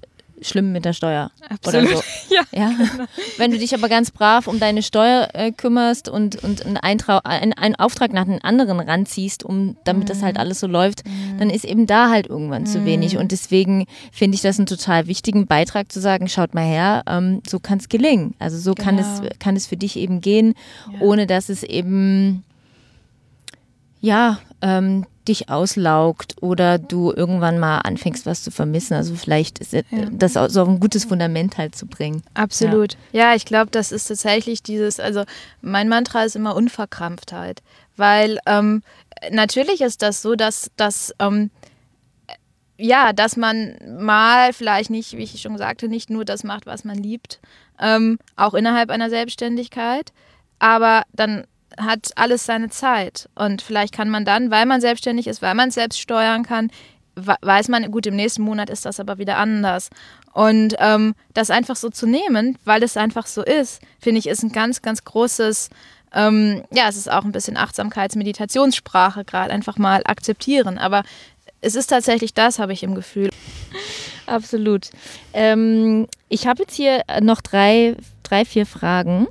[0.41, 1.31] schlimm mit der Steuer.
[1.49, 1.89] Absolut.
[1.89, 2.03] Oder so.
[2.35, 2.69] ja, ja?
[2.69, 3.05] Genau.
[3.37, 7.53] Wenn du dich aber ganz brav um deine Steuer äh, kümmerst und, und einen, einen,
[7.53, 10.07] einen Auftrag nach einem anderen ranziehst, um, damit mhm.
[10.07, 10.41] das halt mhm.
[10.41, 11.37] alles so läuft, mhm.
[11.37, 12.67] dann ist eben da halt irgendwann mhm.
[12.67, 13.17] zu wenig.
[13.17, 17.41] Und deswegen finde ich das einen total wichtigen Beitrag zu sagen, schaut mal her, ähm,
[17.47, 18.33] so kann es gelingen.
[18.39, 18.85] Also so genau.
[18.85, 19.33] kann, es, genau.
[19.39, 20.53] kann es für dich eben gehen,
[20.93, 21.01] ja.
[21.01, 22.43] ohne dass es eben
[24.01, 28.93] ja, ähm, dich auslaugt oder du irgendwann mal anfängst, was zu vermissen.
[28.93, 29.83] Also vielleicht ist ja.
[30.11, 32.23] das so auf ein gutes Fundament halt zu bringen.
[32.33, 32.97] Absolut.
[33.11, 35.23] Ja, ja ich glaube, das ist tatsächlich dieses, also
[35.61, 37.61] mein Mantra ist immer Unverkrampftheit,
[37.97, 38.83] weil ähm,
[39.31, 41.51] natürlich ist das so, dass, dass ähm,
[42.77, 46.83] ja, dass man mal vielleicht nicht, wie ich schon sagte, nicht nur das macht, was
[46.83, 47.39] man liebt,
[47.79, 50.11] ähm, auch innerhalb einer Selbstständigkeit,
[50.57, 51.45] aber dann
[51.77, 53.29] hat alles seine Zeit.
[53.35, 56.71] Und vielleicht kann man dann, weil man selbstständig ist, weil man es selbst steuern kann,
[57.15, 59.89] weiß man, gut, im nächsten Monat ist das aber wieder anders.
[60.33, 64.43] Und ähm, das einfach so zu nehmen, weil es einfach so ist, finde ich, ist
[64.43, 65.69] ein ganz, ganz großes,
[66.13, 70.77] ähm, ja, es ist auch ein bisschen Achtsamkeits-Meditationssprache gerade, einfach mal akzeptieren.
[70.77, 71.03] Aber
[71.59, 73.29] es ist tatsächlich das, habe ich im Gefühl.
[74.25, 74.89] Absolut.
[75.33, 79.27] Ähm, ich habe jetzt hier noch drei, drei, vier Fragen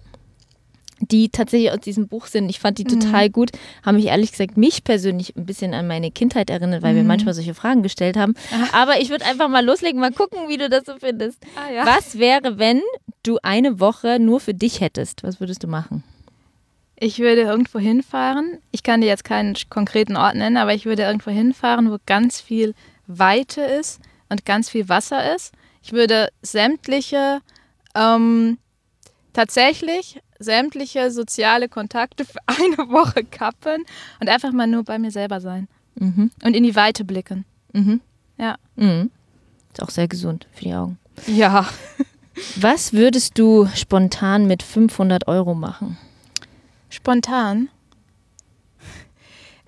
[1.00, 2.48] die tatsächlich aus diesem Buch sind.
[2.48, 3.00] Ich fand die mhm.
[3.00, 3.50] total gut.
[3.84, 6.98] Haben mich ehrlich gesagt mich persönlich ein bisschen an meine Kindheit erinnert, weil mhm.
[6.98, 8.34] wir manchmal solche Fragen gestellt haben.
[8.52, 8.74] Ach.
[8.74, 11.38] Aber ich würde einfach mal loslegen, mal gucken, wie du das so findest.
[11.56, 11.86] Ah, ja.
[11.86, 12.80] Was wäre, wenn
[13.22, 15.22] du eine Woche nur für dich hättest?
[15.22, 16.04] Was würdest du machen?
[17.02, 18.58] Ich würde irgendwo hinfahren.
[18.72, 22.42] Ich kann dir jetzt keinen konkreten Ort nennen, aber ich würde irgendwo hinfahren, wo ganz
[22.42, 22.74] viel
[23.06, 25.54] Weite ist und ganz viel Wasser ist.
[25.82, 27.40] Ich würde sämtliche
[27.94, 28.58] ähm,
[29.32, 33.84] tatsächlich sämtliche soziale Kontakte für eine Woche kappen
[34.18, 35.68] und einfach mal nur bei mir selber sein.
[35.94, 36.32] Mhm.
[36.42, 37.44] Und in die Weite blicken.
[37.72, 38.00] Mhm.
[38.38, 38.56] Ja.
[38.74, 39.10] Mhm.
[39.72, 40.98] Ist auch sehr gesund für die Augen.
[41.26, 41.68] Ja.
[42.56, 45.98] Was würdest du spontan mit 500 Euro machen?
[46.88, 47.68] Spontan?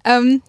[0.04, 0.42] Ähm,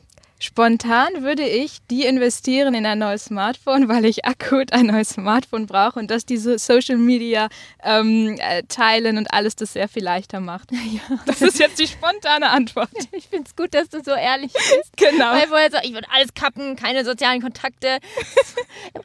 [0.43, 5.67] Spontan würde ich die investieren in ein neues Smartphone, weil ich akut ein neues Smartphone
[5.67, 7.47] brauche und dass diese Social Media
[7.81, 10.69] ähm, äh, teilen und alles das sehr viel leichter macht.
[10.93, 11.17] Ja.
[11.25, 12.89] Das ist jetzt die spontane Antwort.
[13.13, 14.91] Ich finde es gut, dass du so ehrlich bist.
[14.97, 15.31] Genau.
[15.31, 17.99] Weil vorher so, ich würde alles kappen, keine sozialen Kontakte,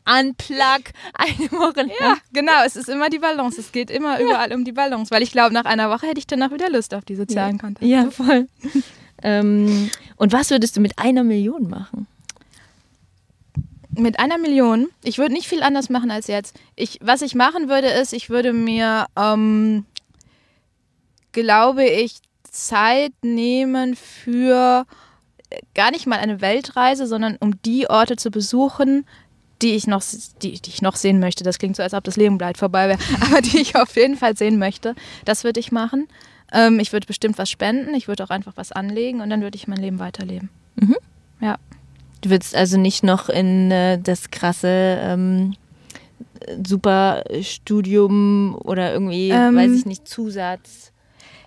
[0.05, 1.93] unplug, eine Woche lang.
[2.01, 2.65] Ja, genau.
[2.67, 3.61] Es ist immer die Balance.
[3.61, 6.27] Es geht immer überall um die Balance, weil ich glaube, nach einer Woche hätte ich
[6.27, 7.63] danach wieder Lust auf die sozialen ja.
[7.63, 7.87] Kontakte.
[7.87, 8.49] Ja, voll.
[9.23, 12.07] Ähm, und was würdest du mit einer Million machen?
[13.91, 14.89] Mit einer Million?
[15.03, 16.59] Ich würde nicht viel anders machen als jetzt.
[16.77, 19.87] Ich, was ich machen würde, ist, ich würde mir, ähm,
[21.33, 22.19] glaube ich,
[22.51, 24.87] Zeit nehmen für
[25.51, 29.05] äh, gar nicht mal eine Weltreise, sondern um die Orte zu besuchen,
[29.63, 30.03] die ich noch,
[30.43, 31.45] die, die ich noch sehen möchte.
[31.45, 34.17] Das klingt so, als ob das Leben bald vorbei wäre, aber die ich auf jeden
[34.17, 34.95] Fall sehen möchte.
[35.25, 36.09] Das würde ich machen.
[36.53, 39.57] Ähm, ich würde bestimmt was spenden, ich würde auch einfach was anlegen und dann würde
[39.57, 40.49] ich mein Leben weiterleben.
[40.77, 40.97] Mhm.
[41.41, 41.59] Ja.
[42.21, 45.55] Du würdest also nicht noch in äh, das krasse ähm,
[46.65, 50.88] Superstudium oder irgendwie, ähm, weiß ich nicht, Zusatz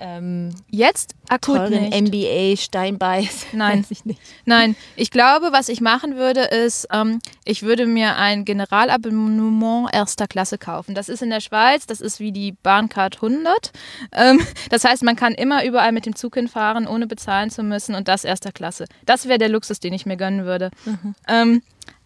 [0.01, 2.01] ähm, jetzt akut teuren nicht.
[2.01, 3.47] MBA Steinbeiß.
[3.53, 4.19] Nein, ich nicht.
[4.45, 10.27] Nein, ich glaube, was ich machen würde, ist, ähm, ich würde mir ein Generalabonnement erster
[10.27, 10.95] Klasse kaufen.
[10.95, 13.71] Das ist in der Schweiz, das ist wie die Bahncard 100.
[14.11, 14.39] Ähm,
[14.69, 18.07] das heißt, man kann immer überall mit dem Zug hinfahren, ohne bezahlen zu müssen und
[18.07, 18.85] das erster Klasse.
[19.05, 20.71] Das wäre der Luxus, den ich mir gönnen würde.
[20.85, 21.61] Mhm.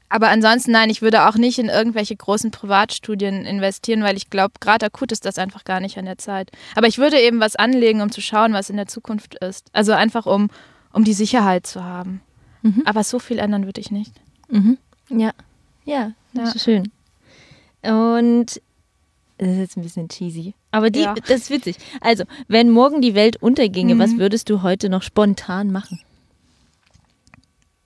[0.10, 4.54] Aber ansonsten, nein, ich würde auch nicht in irgendwelche großen Privatstudien investieren, weil ich glaube,
[4.60, 6.52] gerade akut ist das einfach gar nicht an der Zeit.
[6.76, 9.68] Aber ich würde eben was anlegen, um zu schauen, was in der Zukunft ist.
[9.74, 10.50] Also einfach, um,
[10.94, 12.22] um die Sicherheit zu haben.
[12.62, 12.84] Mhm.
[12.86, 14.14] Aber so viel ändern würde ich nicht.
[14.50, 14.78] Mhm.
[15.10, 15.32] Ja,
[15.86, 16.56] ja, das ja.
[16.56, 16.92] ist schön.
[17.82, 18.62] Und
[19.38, 20.54] das ist jetzt ein bisschen cheesy.
[20.72, 21.16] Aber die, ja.
[21.16, 21.78] das ist witzig.
[22.00, 24.00] Also, wenn morgen die Welt unterginge, mhm.
[24.00, 26.00] was würdest du heute noch spontan machen?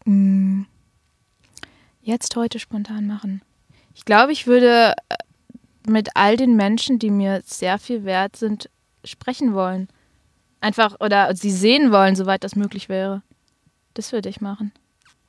[0.05, 0.65] Mhm
[2.09, 3.41] jetzt heute spontan machen?
[3.93, 5.15] Ich glaube, ich würde äh,
[5.87, 8.69] mit all den Menschen, die mir sehr viel wert sind,
[9.03, 9.87] sprechen wollen.
[10.59, 13.21] Einfach oder sie sehen wollen, soweit das möglich wäre.
[13.93, 14.71] Das würde ich machen.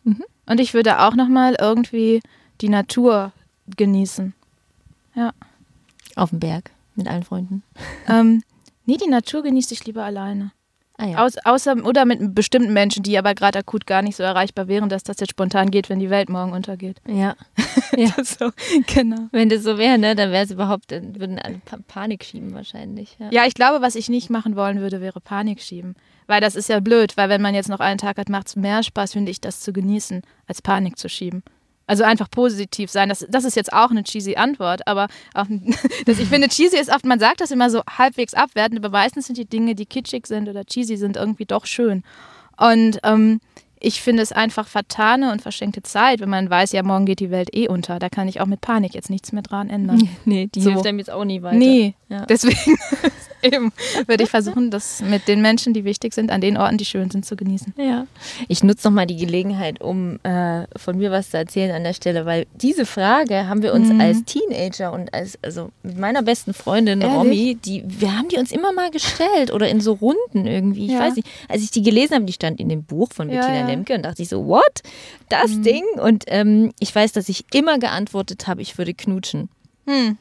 [0.05, 0.25] Mhm.
[0.47, 2.21] Und ich würde auch nochmal irgendwie
[2.61, 3.33] die Natur
[3.77, 4.35] genießen.
[5.15, 5.33] Ja.
[6.17, 7.63] Auf dem Berg mit allen Freunden.
[8.09, 8.43] Ähm,
[8.87, 10.53] nee, die Natur genieße ich lieber alleine.
[11.01, 11.25] Ah, ja.
[11.25, 14.91] Aus, außer, oder mit bestimmten Menschen, die aber gerade akut gar nicht so erreichbar wären,
[14.91, 16.99] dass das jetzt spontan geht, wenn die Welt morgen untergeht.
[17.09, 17.37] Ja.
[17.97, 18.13] ja.
[18.23, 18.51] so,
[18.87, 19.29] genau.
[19.33, 23.17] Wenn das so wäre, ne, dann wäre es überhaupt, dann würden alle Panik schieben wahrscheinlich.
[23.19, 23.29] Ja.
[23.31, 25.95] ja, ich glaube, was ich nicht machen wollen würde, wäre Panik schieben.
[26.27, 28.57] Weil das ist ja blöd, weil wenn man jetzt noch einen Tag hat, macht es
[28.57, 31.43] mehr Spaß, finde ich, das zu genießen, als Panik zu schieben.
[31.91, 33.09] Also einfach positiv sein.
[33.09, 35.47] Das, das ist jetzt auch eine cheesy Antwort, aber auch,
[36.07, 39.27] das, ich finde, cheesy ist oft, man sagt das immer so halbwegs abwertend, aber meistens
[39.27, 42.05] sind die Dinge, die kitschig sind oder cheesy sind, irgendwie doch schön.
[42.57, 43.41] Und ähm,
[43.81, 47.31] ich finde es einfach vertane und verschenkte Zeit, wenn man weiß, ja, morgen geht die
[47.31, 47.99] Welt eh unter.
[47.99, 50.09] Da kann ich auch mit Panik jetzt nichts mehr dran ändern.
[50.27, 50.71] Nee, die so.
[50.71, 51.57] hilft einem jetzt auch nie weiter.
[51.57, 52.27] Nee, ja.
[52.27, 52.77] deswegen
[53.43, 53.73] eben
[54.07, 57.11] würde ich versuchen, das mit den Menschen, die wichtig sind, an den Orten, die schön
[57.11, 57.75] sind, zu genießen.
[57.77, 58.07] Ja.
[58.49, 62.27] Ich nutze nochmal die Gelegenheit, um äh, von mir was zu erzählen an der Stelle,
[62.27, 64.01] weil diese Frage haben wir uns mhm.
[64.01, 67.17] als Teenager und als, also mit meiner besten Freundin Ehrlich?
[67.17, 70.87] Romy, die, wir haben die uns immer mal gestellt oder in so Runden irgendwie.
[70.87, 71.01] Ich ja.
[71.01, 73.69] weiß nicht, als ich die gelesen habe, die stand in dem Buch von Bettina ja,
[73.69, 73.70] ja.
[73.71, 74.83] Lemke und dachte ich so, what?
[75.29, 75.63] Das mhm.
[75.63, 75.85] Ding?
[76.01, 79.49] Und ähm, ich weiß, dass ich immer geantwortet habe, ich würde knutschen.
[79.87, 80.19] Hm.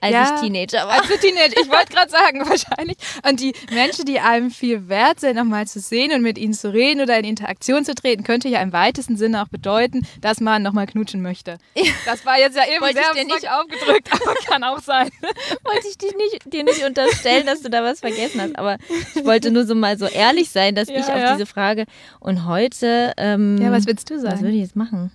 [0.00, 0.34] Als Ja.
[0.34, 1.00] ich Teenager war.
[1.00, 2.96] Also Teenager, ich wollte gerade sagen, wahrscheinlich.
[3.28, 6.72] Und die Menschen, die einem viel wert sind, nochmal zu sehen und mit ihnen zu
[6.72, 10.62] reden oder in Interaktion zu treten, könnte ja im weitesten Sinne auch bedeuten, dass man
[10.62, 11.58] nochmal knutschen möchte.
[12.04, 15.08] Das war jetzt ja eben Wollte ich sehr dir nicht- aufgedrückt, aber kann auch sein.
[15.64, 18.56] wollte ich dich nicht, dir nicht unterstellen, dass du da was vergessen hast.
[18.58, 18.78] Aber
[19.14, 21.32] ich wollte nur so mal so ehrlich sein, dass Ja, ich auf ja.
[21.34, 21.86] diese Frage
[22.20, 23.12] und heute.
[23.16, 24.40] Ähm, Ja, was willst du Was sagen?
[24.40, 25.10] würde ich jetzt machen?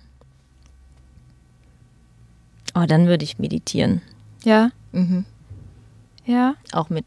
[2.74, 4.02] Oh, dann würde ich meditieren.
[4.44, 5.24] Ja, Mhm.
[6.24, 6.54] ja.
[6.72, 7.04] Auch mit,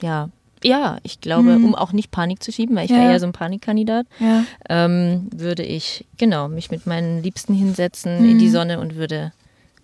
[0.00, 0.28] ja,
[0.62, 1.64] ja, ich glaube, Mhm.
[1.64, 2.96] um auch nicht Panik zu schieben, weil ich Ja.
[2.98, 4.44] wäre ja so ein Panikkandidat, Ja.
[4.68, 8.52] ähm, würde ich, genau, mich mit meinen Liebsten hinsetzen in die Mhm.
[8.52, 9.32] Sonne und würde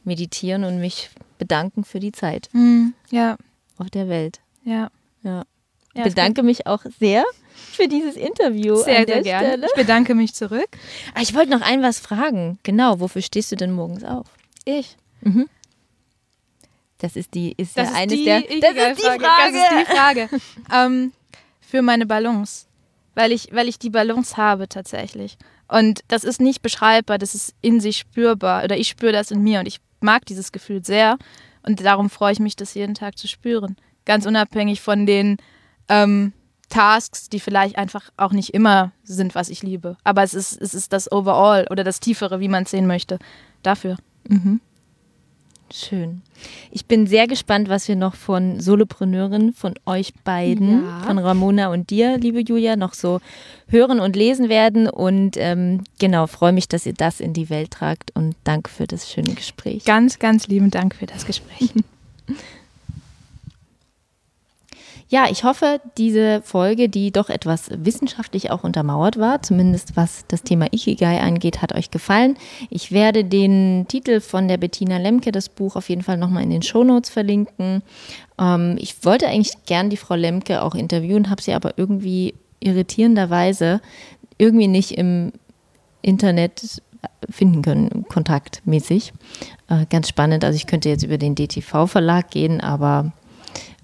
[0.05, 3.37] meditieren und mich bedanken für die Zeit Hm, ja,
[3.79, 4.41] auf der Welt.
[4.65, 4.91] ja.
[5.23, 5.45] Ja.
[5.95, 7.25] ja bedanke mich auch sehr
[7.73, 9.49] für dieses Interview sehr, sehr gerne.
[9.49, 9.67] Stelle.
[9.67, 10.69] Ich bedanke mich zurück.
[11.15, 12.59] Ah, ich wollte noch ein was fragen.
[12.63, 14.29] Genau, wofür stehst du denn morgens auf?
[14.65, 14.97] Ich.
[17.01, 19.23] Das ist die, ist Das ja ist eines der, das ist die Frage.
[19.23, 20.29] Das ist die Frage.
[20.73, 21.13] ähm,
[21.61, 22.67] für meine Balance.
[23.15, 25.37] Weil ich, weil ich die Balance habe tatsächlich.
[25.67, 28.65] Und das ist nicht beschreibbar, das ist in sich spürbar.
[28.65, 31.17] Oder ich spüre das in mir und ich mag dieses Gefühl sehr.
[31.63, 33.77] Und darum freue ich mich, das jeden Tag zu spüren.
[34.05, 35.39] Ganz unabhängig von den
[35.89, 36.33] ähm,
[36.69, 39.97] Tasks, die vielleicht einfach auch nicht immer sind, was ich liebe.
[40.05, 43.19] Aber es ist, es ist das Overall oder das Tiefere, wie man es sehen möchte.
[43.63, 43.97] Dafür.
[45.73, 46.23] Schön.
[46.71, 51.01] Ich bin sehr gespannt, was wir noch von Solopreneurin, von euch beiden, Ja.
[51.07, 53.21] von Ramona und dir, liebe Julia, noch so
[53.69, 54.89] hören und lesen werden.
[54.89, 58.11] Und ähm, genau, freue mich, dass ihr das in die Welt tragt.
[58.15, 59.85] Und danke für das schöne Gespräch.
[59.85, 61.71] Ganz, ganz lieben Dank für das Gespräch.
[65.13, 70.45] Ja, ich hoffe, diese Folge, die doch etwas wissenschaftlich auch untermauert war, zumindest was das
[70.45, 72.37] Thema Ikigai angeht, hat euch gefallen.
[72.71, 76.51] Ich werde den Titel von der Bettina Lemke, das Buch, auf jeden Fall nochmal in
[76.51, 77.83] den Shownotes verlinken.
[78.39, 83.81] Ähm, ich wollte eigentlich gern die Frau Lemke auch interviewen, habe sie aber irgendwie irritierenderweise
[84.39, 85.33] irgendwie nicht im
[86.03, 86.83] Internet
[87.29, 89.13] finden können, kontaktmäßig.
[89.69, 90.45] Äh, ganz spannend.
[90.45, 93.11] Also ich könnte jetzt über den DTV-Verlag gehen, aber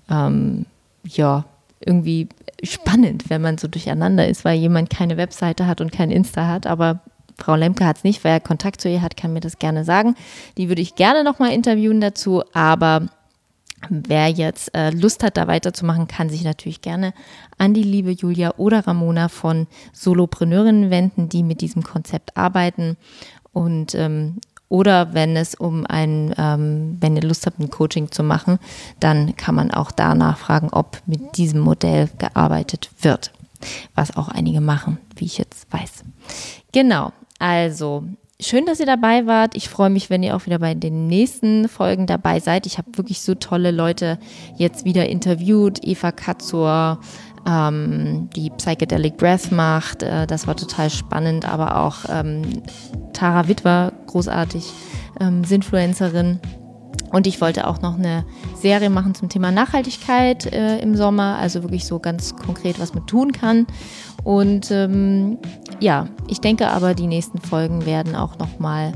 [0.09, 0.66] ähm,
[1.07, 1.45] ja,
[1.81, 2.29] irgendwie
[2.63, 6.67] spannend, wenn man so durcheinander ist, weil jemand keine Webseite hat und kein Insta hat.
[6.67, 7.01] Aber
[7.39, 9.85] Frau Lemke hat es nicht, weil er Kontakt zu ihr hat, kann mir das gerne
[9.85, 10.15] sagen.
[10.57, 13.09] Die würde ich gerne nochmal interviewen dazu, aber
[13.91, 17.13] Wer jetzt äh, Lust hat, da weiterzumachen, kann sich natürlich gerne
[17.59, 22.97] an die liebe Julia oder Ramona von Solopreneurinnen wenden, die mit diesem Konzept arbeiten.
[23.53, 28.23] Und ähm, oder wenn es um ein, ähm, wenn ihr Lust habt, ein Coaching zu
[28.23, 28.59] machen,
[29.01, 33.33] dann kann man auch da nachfragen, ob mit diesem Modell gearbeitet wird.
[33.95, 36.05] Was auch einige machen, wie ich jetzt weiß.
[36.73, 38.05] Genau, also
[38.41, 39.57] schön, dass ihr dabei wart.
[39.57, 42.67] Ich freue mich, wenn ihr auch wieder bei den nächsten Folgen dabei seid.
[42.67, 44.19] Ich habe wirklich so tolle Leute
[44.57, 45.81] jetzt wieder interviewt.
[45.83, 47.01] Eva Katzur,
[47.47, 50.03] ähm, die Psychedelic Breath macht.
[50.03, 52.43] Äh, das war total spannend, aber auch ähm,
[53.13, 54.73] Tara Wittwer, großartig,
[55.21, 56.41] ähm, Sinfluencerin.
[57.13, 58.25] Und ich wollte auch noch eine
[58.57, 63.07] Serie machen zum Thema Nachhaltigkeit äh, im Sommer, also wirklich so ganz konkret, was man
[63.07, 63.67] tun kann.
[64.25, 65.39] Und ähm,
[65.79, 68.93] ja, ich denke aber, die nächsten Folgen werden auch nochmal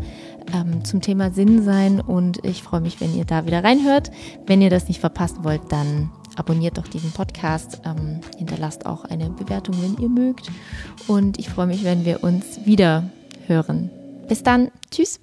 [0.53, 4.11] ähm, zum Thema Sinn sein und ich freue mich, wenn ihr da wieder reinhört.
[4.47, 9.31] Wenn ihr das nicht verpassen wollt, dann abonniert doch diesen Podcast, ähm, hinterlasst auch eine
[9.31, 10.51] Bewertung, wenn ihr mögt.
[11.07, 13.05] Und ich freue mich, wenn wir uns wieder
[13.47, 13.91] hören.
[14.29, 15.21] Bis dann, tschüss.